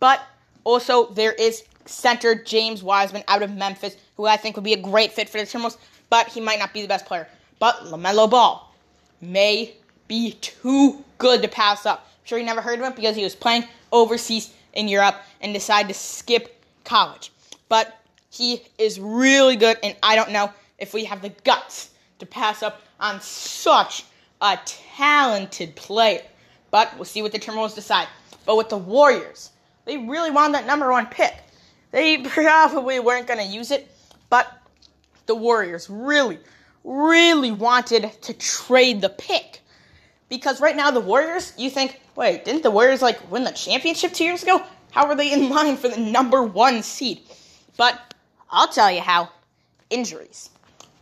But 0.00 0.20
also, 0.64 1.12
there 1.12 1.32
is 1.32 1.64
center 1.86 2.34
James 2.34 2.82
Wiseman 2.82 3.24
out 3.28 3.42
of 3.42 3.54
Memphis, 3.54 3.96
who 4.16 4.26
I 4.26 4.36
think 4.36 4.56
would 4.56 4.64
be 4.64 4.72
a 4.72 4.80
great 4.80 5.12
fit 5.12 5.28
for 5.28 5.38
the 5.38 5.44
Timberwolves, 5.44 5.78
but 6.10 6.28
he 6.28 6.40
might 6.40 6.58
not 6.58 6.72
be 6.72 6.82
the 6.82 6.88
best 6.88 7.06
player. 7.06 7.28
But 7.58 7.76
LaMelo 7.84 8.30
Ball 8.30 8.74
may 9.20 9.74
be 10.08 10.32
too 10.40 11.04
good 11.18 11.42
to 11.42 11.48
pass 11.48 11.86
up. 11.86 12.06
I'm 12.06 12.26
sure 12.26 12.38
you 12.38 12.44
never 12.44 12.60
heard 12.60 12.78
of 12.78 12.84
him 12.84 12.92
because 12.92 13.16
he 13.16 13.24
was 13.24 13.34
playing 13.34 13.64
overseas 13.92 14.52
in 14.74 14.88
Europe 14.88 15.16
and 15.40 15.54
decided 15.54 15.88
to 15.88 15.94
skip 15.94 16.62
college. 16.84 17.32
But 17.68 17.98
he 18.30 18.62
is 18.78 18.98
really 18.98 19.56
good, 19.56 19.78
and 19.82 19.96
I 20.02 20.16
don't 20.16 20.30
know 20.30 20.50
if 20.78 20.94
we 20.94 21.04
have 21.04 21.22
the 21.22 21.30
guts 21.44 21.90
to 22.18 22.26
pass 22.26 22.62
up 22.62 22.82
on 22.98 23.20
such 23.20 24.04
a 24.40 24.58
talented 24.64 25.76
player. 25.76 26.22
But 26.70 26.94
we'll 26.96 27.04
see 27.04 27.22
what 27.22 27.32
the 27.32 27.38
Timberwolves 27.38 27.74
decide. 27.74 28.08
But 28.44 28.56
with 28.56 28.68
the 28.68 28.78
Warriors, 28.78 29.50
they 29.84 29.98
really 29.98 30.30
want 30.30 30.52
that 30.54 30.66
number 30.66 30.90
one 30.90 31.06
pick. 31.06 31.34
They 31.92 32.18
probably 32.18 32.98
weren't 32.98 33.28
going 33.28 33.38
to 33.38 33.44
use 33.46 33.70
it, 33.70 33.88
but 34.28 34.50
the 35.26 35.34
Warriors 35.34 35.88
really, 35.88 36.38
really 36.82 37.52
wanted 37.52 38.10
to 38.22 38.32
trade 38.34 39.00
the 39.00 39.10
pick. 39.10 39.60
Because 40.28 40.60
right 40.60 40.74
now, 40.74 40.90
the 40.90 41.00
Warriors, 41.00 41.52
you 41.58 41.68
think, 41.70 42.00
wait, 42.16 42.44
didn't 42.46 42.62
the 42.62 42.70
Warriors 42.70 43.02
like 43.02 43.30
win 43.30 43.44
the 43.44 43.52
championship 43.52 44.14
two 44.14 44.24
years 44.24 44.42
ago? 44.42 44.62
How 44.90 45.06
are 45.06 45.14
they 45.14 45.32
in 45.32 45.50
line 45.50 45.76
for 45.76 45.88
the 45.88 46.00
number 46.00 46.42
one 46.42 46.82
seed? 46.82 47.20
But 47.76 48.14
I'll 48.50 48.68
tell 48.68 48.90
you 48.90 49.02
how 49.02 49.28
injuries. 49.90 50.50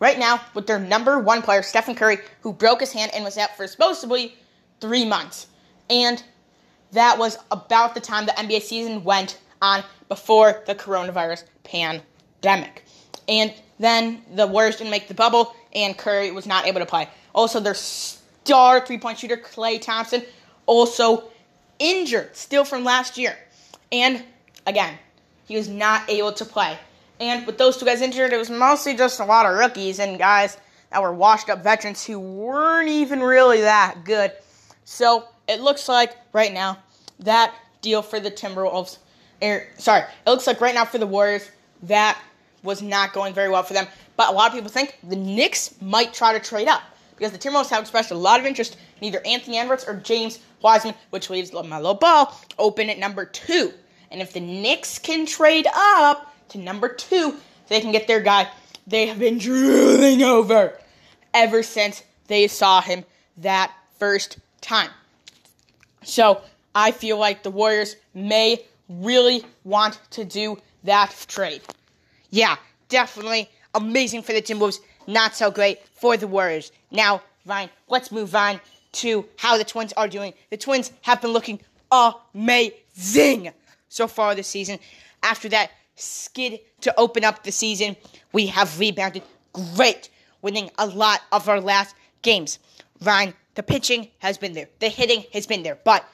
Right 0.01 0.19
now, 0.19 0.41
with 0.55 0.67
their 0.67 0.79
number 0.79 1.19
one 1.19 1.43
player, 1.43 1.63
Stephen 1.63 1.95
Curry, 1.95 2.19
who 2.41 2.53
broke 2.53 2.81
his 2.81 2.93
hand 2.93 3.13
and 3.15 3.23
was 3.23 3.39
out 3.39 3.57
for 3.57 3.67
supposedly 3.67 4.35
three 4.81 5.05
months. 5.05 5.47
And 5.89 6.23
that 6.93 7.19
was 7.19 7.39
about 7.51 7.95
the 7.95 8.01
time 8.01 8.27
the 8.27 8.33
NBA 8.33 8.63
season 8.63 9.05
went 9.05 9.39
on 9.63 9.83
before 10.09 10.63
the 10.67 10.75
coronavirus 10.75 11.45
pandemic. 11.65 12.85
And 13.29 13.53
then 13.79 14.23
the 14.35 14.47
Warriors 14.47 14.77
didn't 14.77 14.91
make 14.91 15.09
the 15.09 15.15
bubble, 15.15 15.55
and 15.75 15.97
Curry 15.97 16.31
was 16.31 16.47
not 16.47 16.67
able 16.67 16.81
to 16.81 16.87
play. 16.87 17.09
Also, 17.35 17.61
their 17.61 17.75
star 17.75 18.85
three 18.85 18.99
point 18.99 19.19
shooter, 19.19 19.37
Klay 19.37 19.81
Thompson, 19.81 20.23
also 20.67 21.25
injured 21.79 22.37
still 22.37 22.65
from 22.65 22.85
last 22.85 23.17
year. 23.17 23.37
And 23.93 24.23
again, 24.67 24.99
he 25.47 25.57
was 25.57 25.69
not 25.69 26.09
able 26.09 26.33
to 26.33 26.45
play. 26.45 26.79
And 27.19 27.47
with 27.47 27.59
those 27.59 27.77
two 27.77 27.85
guys 27.85 28.01
injured, 28.01 28.33
it 28.33 28.39
was 28.39 28.51
mostly 28.51 28.97
just 28.97 29.21
a 29.21 29.25
lot 29.25 29.47
of 29.47 29.57
rookies 29.59 29.99
and 29.99 30.19
guys 30.19 30.57
that 30.91 31.03
were 31.03 31.13
washed 31.13 31.51
up 31.51 31.63
veterans 31.63 32.05
who 32.05 32.19
weren't 32.19 32.89
even 32.89 33.21
really 33.21 33.61
that 33.61 34.05
good. 34.05 34.33
So 34.85 35.29
it 35.47 35.61
looks 35.61 35.89
like 35.89 36.17
right 36.33 36.53
now 36.53 36.79
that 37.21 37.55
deal 37.83 38.03
for 38.03 38.21
the 38.21 38.31
Timberwolves, 38.31 38.99
er, 39.43 39.67
sorry, 39.79 40.03
it 40.03 40.31
looks 40.31 40.47
like 40.47 40.61
right 40.61 40.75
now 40.75 40.85
for 40.85 40.99
the 40.99 41.07
Warriors 41.07 41.51
that 41.85 42.21
was 42.63 42.83
not 42.83 43.13
going 43.13 43.33
very 43.33 43.49
well 43.49 43.63
for 43.63 43.73
them. 43.73 43.87
But 44.17 44.29
a 44.29 44.33
lot 44.33 44.49
of 44.49 44.55
people 44.55 44.71
think 44.71 44.99
the 45.03 45.17
Knicks 45.17 45.75
might 45.81 46.13
try 46.13 46.33
to 46.33 46.41
trade 46.41 46.69
up 46.69 46.83
because 47.17 47.33
the 47.33 47.39
Timberwolves 47.39 47.71
have 47.71 47.81
expressed 47.81 48.11
a 48.11 48.17
lot 48.17 48.41
of 48.41 48.47
interest 48.47 48.77
in 49.01 49.07
either 49.07 49.25
Anthony 49.25 49.59
Edwards 49.59 49.85
or 49.87 49.95
James 49.95 50.41
Wiseman, 50.63 50.95
which 51.11 51.31
leaves 51.31 51.53
LaMelo 51.53 51.99
Ball 51.99 52.39
open 52.59 52.91
at 52.91 52.99
number 52.99 53.25
two. 53.25 53.73
And 54.11 54.21
if 54.21 54.33
the 54.33 54.41
Knicks 54.41 54.99
can 54.99 55.25
trade 55.25 55.67
up 55.75 56.35
to 56.51 56.59
number 56.59 56.89
two, 56.89 57.37
they 57.69 57.81
can 57.81 57.93
get 57.93 58.07
their 58.07 58.21
guy 58.21 58.51
they 58.87 59.07
have 59.07 59.19
been 59.19 59.39
drooling 59.39 60.23
over 60.23 60.77
ever 61.33 61.63
since 61.63 62.03
they 62.27 62.49
saw 62.49 62.81
him 62.81 63.05
that 63.37 63.73
first 63.99 64.39
time. 64.61 64.91
So 66.03 66.43
I 66.75 66.91
feel 66.91 67.17
like 67.19 67.43
the 67.43 67.51
Warriors 67.51 67.97
may 68.15 68.65
really 68.91 69.45
want 69.65 70.01
to 70.11 70.25
do 70.25 70.59
that 70.85 71.15
trade. 71.29 71.63
Yeah, 72.31 72.57
definitely 72.89 73.49
amazing 73.75 74.23
for 74.23 74.33
the 74.33 74.43
Timberwolves, 74.43 74.81
not 75.07 75.35
so 75.35 75.51
great 75.51 75.87
for 75.95 76.17
the 76.17 76.27
Warriors. 76.27 76.73
Now, 76.91 77.23
Ryan, 77.47 77.71
let's 77.89 78.11
move 78.13 78.35
on 78.35 78.61
to 78.93 79.25
how 79.37 79.57
the 79.57 79.65
Twins 79.65 79.93
are 79.95 80.09
doing. 80.09 80.35
The 80.51 80.57
Twins 80.57 80.93
have 81.03 81.23
been 81.23 81.33
looking 81.33 81.61
amazing 81.93 83.53
so 83.89 84.07
far 84.07 84.35
this 84.35 84.49
season. 84.49 84.79
After 85.23 85.49
that 85.51 85.71
skid 85.95 86.61
to 86.81 86.99
open 86.99 87.25
up 87.25 87.45
the 87.45 87.53
season, 87.53 87.97
we 88.33 88.47
have 88.47 88.79
rebounded 88.79 89.23
great, 89.53 90.11
winning 90.43 90.71
a 90.79 90.87
lot 90.87 91.21
of 91.33 91.49
our 91.49 91.61
last 91.61 91.95
games. 92.23 92.59
Ryan, 93.03 93.35
the 93.55 93.63
pitching 93.63 94.09
has 94.19 94.39
been 94.39 94.53
there, 94.53 94.69
the 94.79 94.89
hitting 94.89 95.25
has 95.33 95.47
been 95.47 95.63
there, 95.63 95.79
but 95.85 96.05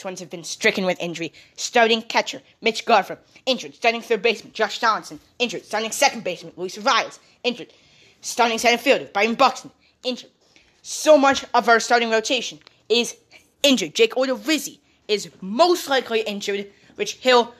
Twins 0.00 0.20
have 0.20 0.30
been 0.30 0.44
stricken 0.44 0.86
with 0.86 0.98
injury. 0.98 1.32
Starting 1.56 2.00
catcher, 2.00 2.40
Mitch 2.62 2.86
Garver, 2.86 3.18
injured. 3.44 3.74
Starting 3.74 4.00
third 4.00 4.22
baseman, 4.22 4.52
Josh 4.54 4.78
Donaldson, 4.78 5.20
injured. 5.38 5.64
Starting 5.66 5.92
second 5.92 6.24
baseman, 6.24 6.54
Luis 6.56 6.78
Arraez, 6.78 7.18
injured. 7.44 7.72
Starting 8.22 8.58
center 8.58 8.78
fielder, 8.78 9.04
Byron 9.12 9.34
Buxton, 9.34 9.70
injured. 10.02 10.30
So 10.80 11.18
much 11.18 11.44
of 11.52 11.68
our 11.68 11.80
starting 11.80 12.10
rotation 12.10 12.58
is 12.88 13.14
injured. 13.62 13.94
Jake 13.94 14.14
Odorizzi 14.14 14.78
is 15.06 15.28
most 15.42 15.88
likely 15.88 16.22
injured. 16.22 16.66
Rich 16.96 17.16
Hill 17.16 17.54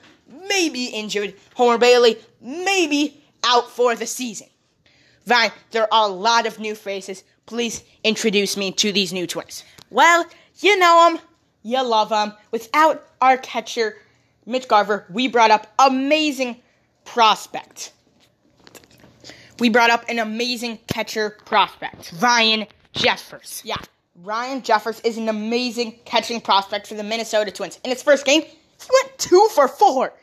may 0.49 0.69
be 0.69 0.87
injured. 0.87 1.35
Homer 1.53 1.77
Bailey 1.77 2.17
may 2.41 2.87
be 2.87 3.21
out 3.43 3.69
for 3.69 3.95
the 3.95 4.07
season. 4.07 4.47
Ryan, 5.27 5.51
there 5.69 5.93
are 5.93 6.09
a 6.09 6.11
lot 6.11 6.47
of 6.47 6.59
new 6.59 6.73
faces. 6.73 7.23
Please 7.45 7.83
introduce 8.03 8.57
me 8.57 8.71
to 8.71 8.91
these 8.91 9.13
new 9.13 9.27
twins. 9.27 9.63
Well, 9.91 10.25
you 10.59 10.79
know 10.79 11.11
them, 11.11 11.21
you 11.63 11.81
love 11.83 12.09
them. 12.09 12.33
Without 12.51 13.05
our 13.21 13.37
catcher, 13.37 13.97
Mitch 14.45 14.67
Garver, 14.67 15.05
we 15.09 15.27
brought 15.27 15.51
up 15.51 15.73
amazing 15.79 16.57
prospect. 17.05 17.93
We 19.59 19.69
brought 19.69 19.91
up 19.91 20.05
an 20.09 20.19
amazing 20.19 20.79
catcher 20.87 21.37
prospect. 21.45 22.13
Ryan 22.19 22.65
Jeffers. 22.93 23.61
Yeah, 23.63 23.77
Ryan 24.15 24.61
Jeffers 24.61 24.99
is 25.01 25.17
an 25.17 25.29
amazing 25.29 25.99
catching 26.05 26.41
prospect 26.41 26.87
for 26.87 26.95
the 26.95 27.03
Minnesota 27.03 27.51
Twins. 27.51 27.79
In 27.83 27.91
his 27.91 28.03
first 28.03 28.25
game, 28.25 28.41
he 28.41 28.89
went 29.03 29.17
two 29.17 29.47
for 29.53 29.67
four. 29.67 30.13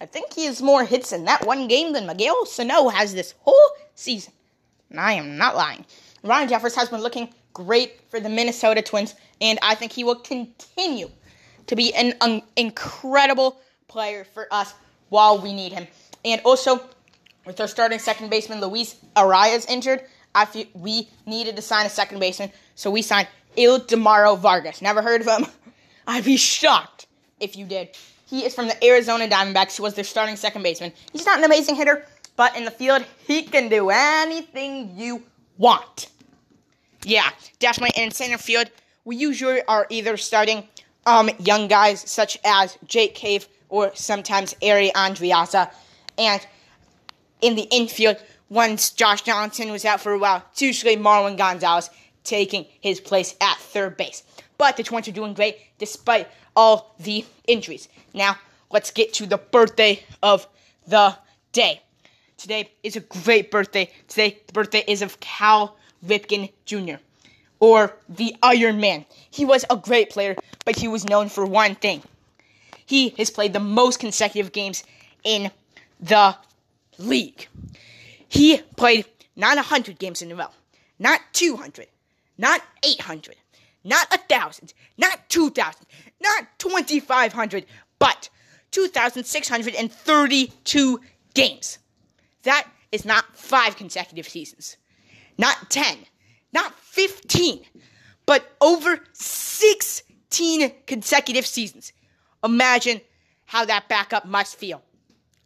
I 0.00 0.06
think 0.06 0.32
he 0.32 0.46
has 0.46 0.62
more 0.62 0.84
hits 0.84 1.12
in 1.12 1.24
that 1.26 1.46
one 1.46 1.68
game 1.68 1.92
than 1.92 2.06
Miguel 2.06 2.46
Sano 2.46 2.88
has 2.88 3.14
this 3.14 3.34
whole 3.40 3.54
season. 3.94 4.32
And 4.90 4.98
I 4.98 5.12
am 5.12 5.36
not 5.36 5.56
lying. 5.56 5.84
Ryan 6.22 6.48
Jeffers 6.48 6.74
has 6.74 6.88
been 6.88 7.02
looking 7.02 7.32
great 7.52 8.00
for 8.10 8.20
the 8.20 8.28
Minnesota 8.28 8.82
Twins, 8.82 9.14
and 9.40 9.58
I 9.62 9.74
think 9.74 9.92
he 9.92 10.04
will 10.04 10.16
continue 10.16 11.10
to 11.66 11.76
be 11.76 11.94
an 11.94 12.14
un- 12.20 12.42
incredible 12.56 13.60
player 13.88 14.24
for 14.24 14.46
us 14.52 14.74
while 15.08 15.40
we 15.40 15.52
need 15.52 15.72
him. 15.72 15.86
And 16.24 16.40
also, 16.44 16.80
with 17.46 17.60
our 17.60 17.68
starting 17.68 17.98
second 17.98 18.30
baseman 18.30 18.60
Luis 18.60 18.96
Arraez 19.16 19.68
injured, 19.68 20.02
I 20.34 20.44
feel 20.44 20.66
we 20.74 21.08
needed 21.26 21.56
to 21.56 21.62
sign 21.62 21.86
a 21.86 21.90
second 21.90 22.20
baseman, 22.20 22.52
so 22.74 22.90
we 22.90 23.02
signed 23.02 23.28
Ildemaro 23.56 24.38
Vargas. 24.38 24.80
Never 24.80 25.02
heard 25.02 25.20
of 25.22 25.26
him? 25.26 25.46
I'd 26.06 26.24
be 26.24 26.36
shocked 26.36 27.06
if 27.40 27.56
you 27.56 27.66
did. 27.66 27.90
He 28.26 28.44
is 28.44 28.54
from 28.54 28.68
the 28.68 28.84
Arizona 28.84 29.26
Diamondbacks, 29.26 29.76
He 29.76 29.82
was 29.82 29.94
their 29.94 30.04
starting 30.04 30.36
second 30.36 30.62
baseman. 30.62 30.92
He's 31.12 31.26
not 31.26 31.38
an 31.38 31.44
amazing 31.44 31.74
hitter, 31.74 32.06
but 32.36 32.56
in 32.56 32.64
the 32.64 32.70
field, 32.70 33.04
he 33.26 33.42
can 33.42 33.68
do 33.68 33.90
anything 33.90 34.96
you 34.96 35.24
want. 35.58 36.08
Yeah, 37.04 37.30
definitely 37.58 38.02
in 38.02 38.10
center 38.10 38.38
field, 38.38 38.70
we 39.04 39.16
usually 39.16 39.62
are 39.64 39.86
either 39.88 40.16
starting 40.16 40.68
um, 41.06 41.30
young 41.38 41.68
guys 41.68 42.08
such 42.08 42.38
as 42.44 42.76
Jake 42.86 43.14
Cave 43.14 43.48
or 43.68 43.92
sometimes 43.94 44.54
Ehire 44.62 44.92
Adrianza. 44.92 45.70
And 46.18 46.46
in 47.40 47.54
the 47.54 47.66
infield, 47.70 48.22
once 48.50 48.90
Josh 48.90 49.22
Johnson 49.22 49.70
was 49.70 49.84
out 49.84 50.00
for 50.00 50.12
a 50.12 50.18
while, 50.18 50.44
it's 50.52 50.60
usually 50.60 50.96
Marwin 50.96 51.38
Gonzalez 51.38 51.88
taking 52.24 52.66
his 52.80 53.00
place 53.00 53.34
at 53.40 53.56
third 53.56 53.96
base. 53.96 54.22
But 54.58 54.76
the 54.76 54.82
Twins 54.82 55.08
are 55.08 55.12
doing 55.12 55.32
great 55.32 55.56
despite 55.78 56.28
all 56.54 56.94
the 57.00 57.24
injuries. 57.46 57.88
Now, 58.12 58.36
let's 58.70 58.90
get 58.90 59.14
to 59.14 59.26
the 59.26 59.38
birthday 59.38 60.04
of 60.22 60.46
the 60.86 61.16
day. 61.52 61.80
Today 62.36 62.70
is 62.82 62.96
a 62.96 63.00
great 63.00 63.50
birthday. 63.50 63.90
Today, 64.08 64.38
the 64.46 64.52
birthday 64.52 64.84
is 64.86 65.00
of 65.00 65.18
Cal 65.20 65.76
Ripken 66.04 66.50
Jr., 66.64 66.96
or 67.58 67.96
the 68.08 68.36
Iron 68.42 68.80
Man. 68.80 69.04
He 69.30 69.44
was 69.44 69.64
a 69.68 69.76
great 69.76 70.10
player, 70.10 70.36
but 70.64 70.76
he 70.76 70.88
was 70.88 71.04
known 71.04 71.28
for 71.28 71.44
one 71.44 71.74
thing. 71.74 72.02
He 72.86 73.10
has 73.10 73.30
played 73.30 73.52
the 73.52 73.60
most 73.60 74.00
consecutive 74.00 74.52
games 74.52 74.82
in 75.22 75.50
the 76.00 76.36
league. 76.98 77.46
He 78.28 78.58
played 78.76 79.04
not 79.36 79.56
100 79.56 79.98
games 79.98 80.22
in 80.22 80.32
a 80.32 80.34
row, 80.34 80.48
not 80.98 81.20
200, 81.32 81.86
not 82.38 82.62
800, 82.82 83.36
not 83.84 84.10
1,000, 84.10 84.72
not 84.98 85.28
2,000, 85.28 85.86
not 86.20 86.46
2,500, 86.58 87.66
but 87.98 88.28
2,632 88.70 91.00
games. 91.34 91.78
That 92.42 92.66
is 92.92 93.04
not 93.04 93.36
five 93.36 93.76
consecutive 93.76 94.28
seasons, 94.28 94.76
not 95.40 95.70
10, 95.70 95.96
not 96.52 96.74
15, 96.74 97.64
but 98.26 98.52
over 98.60 99.00
16 99.14 100.72
consecutive 100.86 101.46
seasons. 101.46 101.92
Imagine 102.44 103.00
how 103.46 103.64
that 103.64 103.88
backup 103.88 104.26
must 104.26 104.56
feel. 104.56 104.82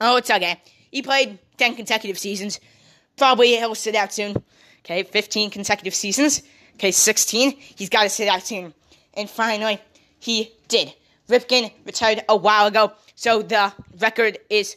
Oh, 0.00 0.16
it's 0.16 0.30
okay. 0.30 0.61
He 0.90 1.00
played 1.00 1.38
10 1.59 1.76
consecutive 1.76 2.18
seasons. 2.18 2.59
Probably 3.16 3.57
he'll 3.57 3.76
sit 3.76 3.94
out 3.94 4.12
soon. 4.12 4.42
Okay, 4.80 5.04
15 5.04 5.50
consecutive 5.50 5.94
seasons. 5.94 6.42
Okay, 6.74 6.90
16. 6.90 7.52
He's 7.52 7.88
got 7.88 8.02
to 8.02 8.09
sit 8.09 8.28
out 8.28 8.42
soon. 8.42 8.74
And 9.14 9.30
finally, 9.30 9.78
he 10.18 10.52
did. 10.66 10.92
Ripken 11.28 11.70
retired 11.87 12.22
a 12.28 12.37
while 12.37 12.66
ago, 12.66 12.92
so 13.14 13.42
the 13.42 13.72
record 13.98 14.38
is 14.50 14.76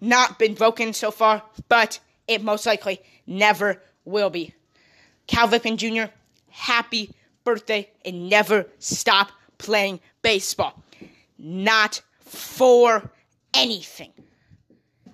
not 0.00 0.38
been 0.38 0.54
broken 0.54 0.92
so 0.92 1.12
far, 1.12 1.42
but 1.68 2.00
it 2.26 2.42
most 2.42 2.66
likely 2.66 3.00
never 3.26 3.80
will 4.04 4.30
be. 4.30 4.54
Cal 5.26 5.48
Ripken 5.48 5.76
Jr., 5.76 6.12
happy 6.50 7.14
birthday 7.44 7.90
and 8.04 8.28
never 8.28 8.66
stop 8.78 9.32
playing 9.58 10.00
baseball. 10.22 10.82
Not 11.38 12.02
for 12.20 13.10
anything. 13.54 14.12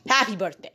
Happy 0.06 0.36
birthday. 0.36 0.72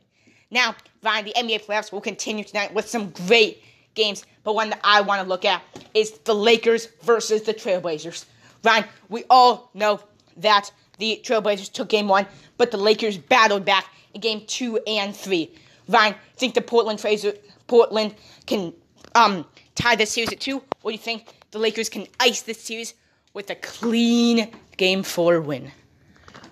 Now, 0.50 0.74
Ryan, 1.02 1.24
the 1.24 1.34
NBA 1.36 1.64
playoffs 1.66 1.92
will 1.92 2.00
continue 2.00 2.44
tonight 2.44 2.72
with 2.72 2.88
some 2.88 3.10
great 3.10 3.62
games, 3.94 4.24
but 4.44 4.54
one 4.54 4.70
that 4.70 4.80
I 4.84 5.00
want 5.00 5.22
to 5.22 5.28
look 5.28 5.44
at 5.44 5.62
is 5.94 6.12
the 6.24 6.34
Lakers 6.34 6.88
versus 7.02 7.42
the 7.42 7.52
Trailblazers. 7.54 8.26
Ryan, 8.62 8.84
we 9.08 9.24
all 9.28 9.70
know 9.74 10.00
that 10.36 10.70
the 10.98 11.20
Trailblazers 11.24 11.72
took 11.72 11.88
game 11.88 12.08
one, 12.08 12.26
but 12.56 12.70
the 12.70 12.76
Lakers 12.76 13.18
battled 13.18 13.64
back 13.64 13.86
in 14.14 14.20
game 14.20 14.42
two 14.46 14.78
and 14.86 15.14
three. 15.14 15.52
Ryan, 15.88 16.14
think 16.36 16.54
the 16.54 16.60
Portland 16.60 17.00
Fraser, 17.00 17.34
Portland 17.66 18.14
can 18.46 18.72
um, 19.14 19.44
tie 19.74 19.96
this 19.96 20.10
series 20.12 20.32
at 20.32 20.40
two, 20.40 20.62
or 20.82 20.90
do 20.90 20.92
you 20.92 20.98
think 20.98 21.34
the 21.50 21.58
Lakers 21.58 21.88
can 21.88 22.06
ice 22.20 22.42
this 22.42 22.60
series 22.60 22.94
with 23.34 23.50
a 23.50 23.54
clean 23.54 24.50
game 24.76 25.02
four 25.02 25.40
win? 25.40 25.70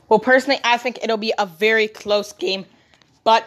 Well, 0.09 0.19
personally, 0.19 0.61
I 0.65 0.77
think 0.77 0.99
it'll 1.03 1.17
be 1.17 1.33
a 1.39 1.47
very 1.47 1.89
close 1.89 2.33
game, 2.33 2.67
but 3.23 3.47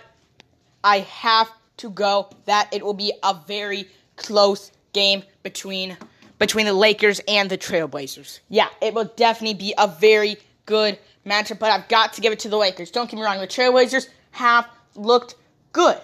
I 0.83 0.99
have 0.99 1.49
to 1.77 1.89
go 1.89 2.29
that 2.45 2.73
it 2.73 2.83
will 2.83 2.93
be 2.93 3.13
a 3.23 3.35
very 3.47 3.87
close 4.15 4.71
game 4.93 5.23
between 5.43 5.97
between 6.39 6.65
the 6.65 6.73
Lakers 6.73 7.19
and 7.27 7.49
the 7.49 7.57
Trailblazers. 7.57 8.39
Yeah, 8.49 8.67
it 8.81 8.93
will 8.93 9.11
definitely 9.15 9.55
be 9.55 9.73
a 9.77 9.87
very 9.87 10.37
good 10.65 10.99
matchup, 11.25 11.57
but 11.59 11.71
I've 11.71 11.87
got 11.87 12.13
to 12.13 12.21
give 12.21 12.31
it 12.31 12.39
to 12.39 12.49
the 12.49 12.57
Lakers. 12.57 12.91
Don't 12.91 13.09
get 13.09 13.17
me 13.17 13.23
wrong, 13.23 13.39
the 13.39 13.47
Trailblazers 13.47 14.07
have 14.31 14.67
looked 14.95 15.35
good. 15.71 15.99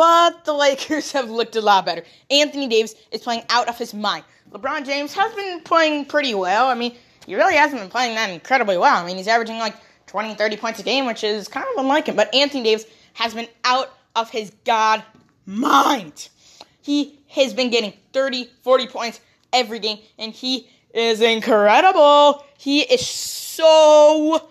But 0.00 0.46
the 0.46 0.54
Lakers 0.54 1.12
have 1.18 1.28
looked 1.28 1.56
a 1.56 1.60
lot 1.60 1.84
better. 1.84 2.04
Anthony 2.30 2.68
Davis 2.68 2.94
is 3.12 3.20
playing 3.20 3.42
out 3.50 3.68
of 3.68 3.76
his 3.76 3.92
mind. 3.92 4.24
LeBron 4.50 4.86
James 4.86 5.12
has 5.12 5.30
been 5.34 5.60
playing 5.60 6.06
pretty 6.06 6.34
well. 6.34 6.68
I 6.68 6.74
mean, 6.74 6.96
he 7.26 7.34
really 7.34 7.54
hasn't 7.54 7.82
been 7.82 7.90
playing 7.90 8.14
that 8.14 8.30
incredibly 8.30 8.78
well. 8.78 8.96
I 8.96 9.06
mean, 9.06 9.18
he's 9.18 9.28
averaging 9.28 9.58
like 9.58 9.74
20, 10.06 10.36
30 10.36 10.56
points 10.56 10.80
a 10.80 10.84
game, 10.84 11.04
which 11.04 11.22
is 11.22 11.48
kind 11.48 11.66
of 11.70 11.84
unlike 11.84 12.06
him. 12.06 12.16
But 12.16 12.34
Anthony 12.34 12.62
Davis 12.62 12.86
has 13.12 13.34
been 13.34 13.46
out 13.62 13.92
of 14.16 14.30
his 14.30 14.52
god 14.64 15.04
mind. 15.44 16.30
He 16.80 17.18
has 17.28 17.52
been 17.52 17.68
getting 17.68 17.92
30, 18.14 18.48
40 18.62 18.86
points 18.86 19.20
every 19.52 19.80
game, 19.80 19.98
and 20.18 20.32
he 20.32 20.66
is 20.94 21.20
incredible. 21.20 22.42
He 22.56 22.80
is 22.80 23.06
so 23.06 24.48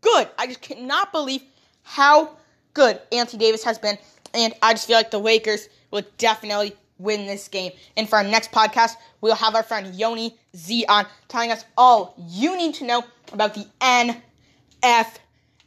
good. 0.00 0.28
I 0.38 0.46
just 0.46 0.60
cannot 0.60 1.10
believe 1.10 1.42
how 1.82 2.36
good 2.74 3.00
Anthony 3.10 3.40
Davis 3.40 3.64
has 3.64 3.76
been, 3.76 3.98
and 4.34 4.52
I 4.60 4.74
just 4.74 4.86
feel 4.86 4.96
like 4.96 5.10
the 5.10 5.18
Lakers 5.18 5.68
will 5.90 6.02
definitely 6.18 6.74
win 6.98 7.26
this 7.26 7.48
game. 7.48 7.72
And 7.96 8.08
for 8.08 8.16
our 8.16 8.24
next 8.24 8.52
podcast, 8.52 8.96
we'll 9.20 9.34
have 9.34 9.54
our 9.54 9.62
friend 9.62 9.94
Yoni 9.94 10.36
Z 10.56 10.84
on 10.88 11.06
telling 11.28 11.50
us 11.50 11.64
all 11.76 12.14
you 12.28 12.56
need 12.56 12.74
to 12.74 12.84
know 12.84 13.04
about 13.32 13.54
the 13.54 13.66
NFL. 13.80 15.14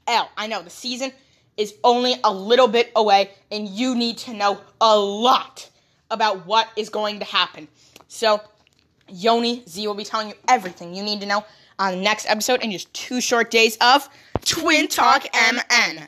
I 0.05 0.47
know 0.47 0.61
the 0.61 0.69
season 0.69 1.11
is 1.57 1.73
only 1.83 2.15
a 2.23 2.31
little 2.31 2.67
bit 2.67 2.91
away, 2.95 3.31
and 3.51 3.67
you 3.67 3.95
need 3.95 4.17
to 4.19 4.33
know 4.33 4.61
a 4.79 4.97
lot 4.97 5.69
about 6.11 6.45
what 6.45 6.69
is 6.77 6.89
going 6.89 7.19
to 7.19 7.25
happen. 7.25 7.67
So, 8.07 8.41
Yoni 9.09 9.63
Z 9.67 9.87
will 9.87 9.95
be 9.95 10.03
telling 10.03 10.29
you 10.29 10.35
everything 10.47 10.93
you 10.93 11.03
need 11.03 11.19
to 11.21 11.25
know 11.25 11.43
on 11.79 11.95
the 11.95 12.01
next 12.01 12.29
episode 12.29 12.61
in 12.61 12.71
just 12.71 12.93
two 12.93 13.21
short 13.21 13.49
days 13.49 13.77
of 13.81 14.07
Twin 14.41 14.87
Talk 14.87 15.25
MN. 15.33 16.03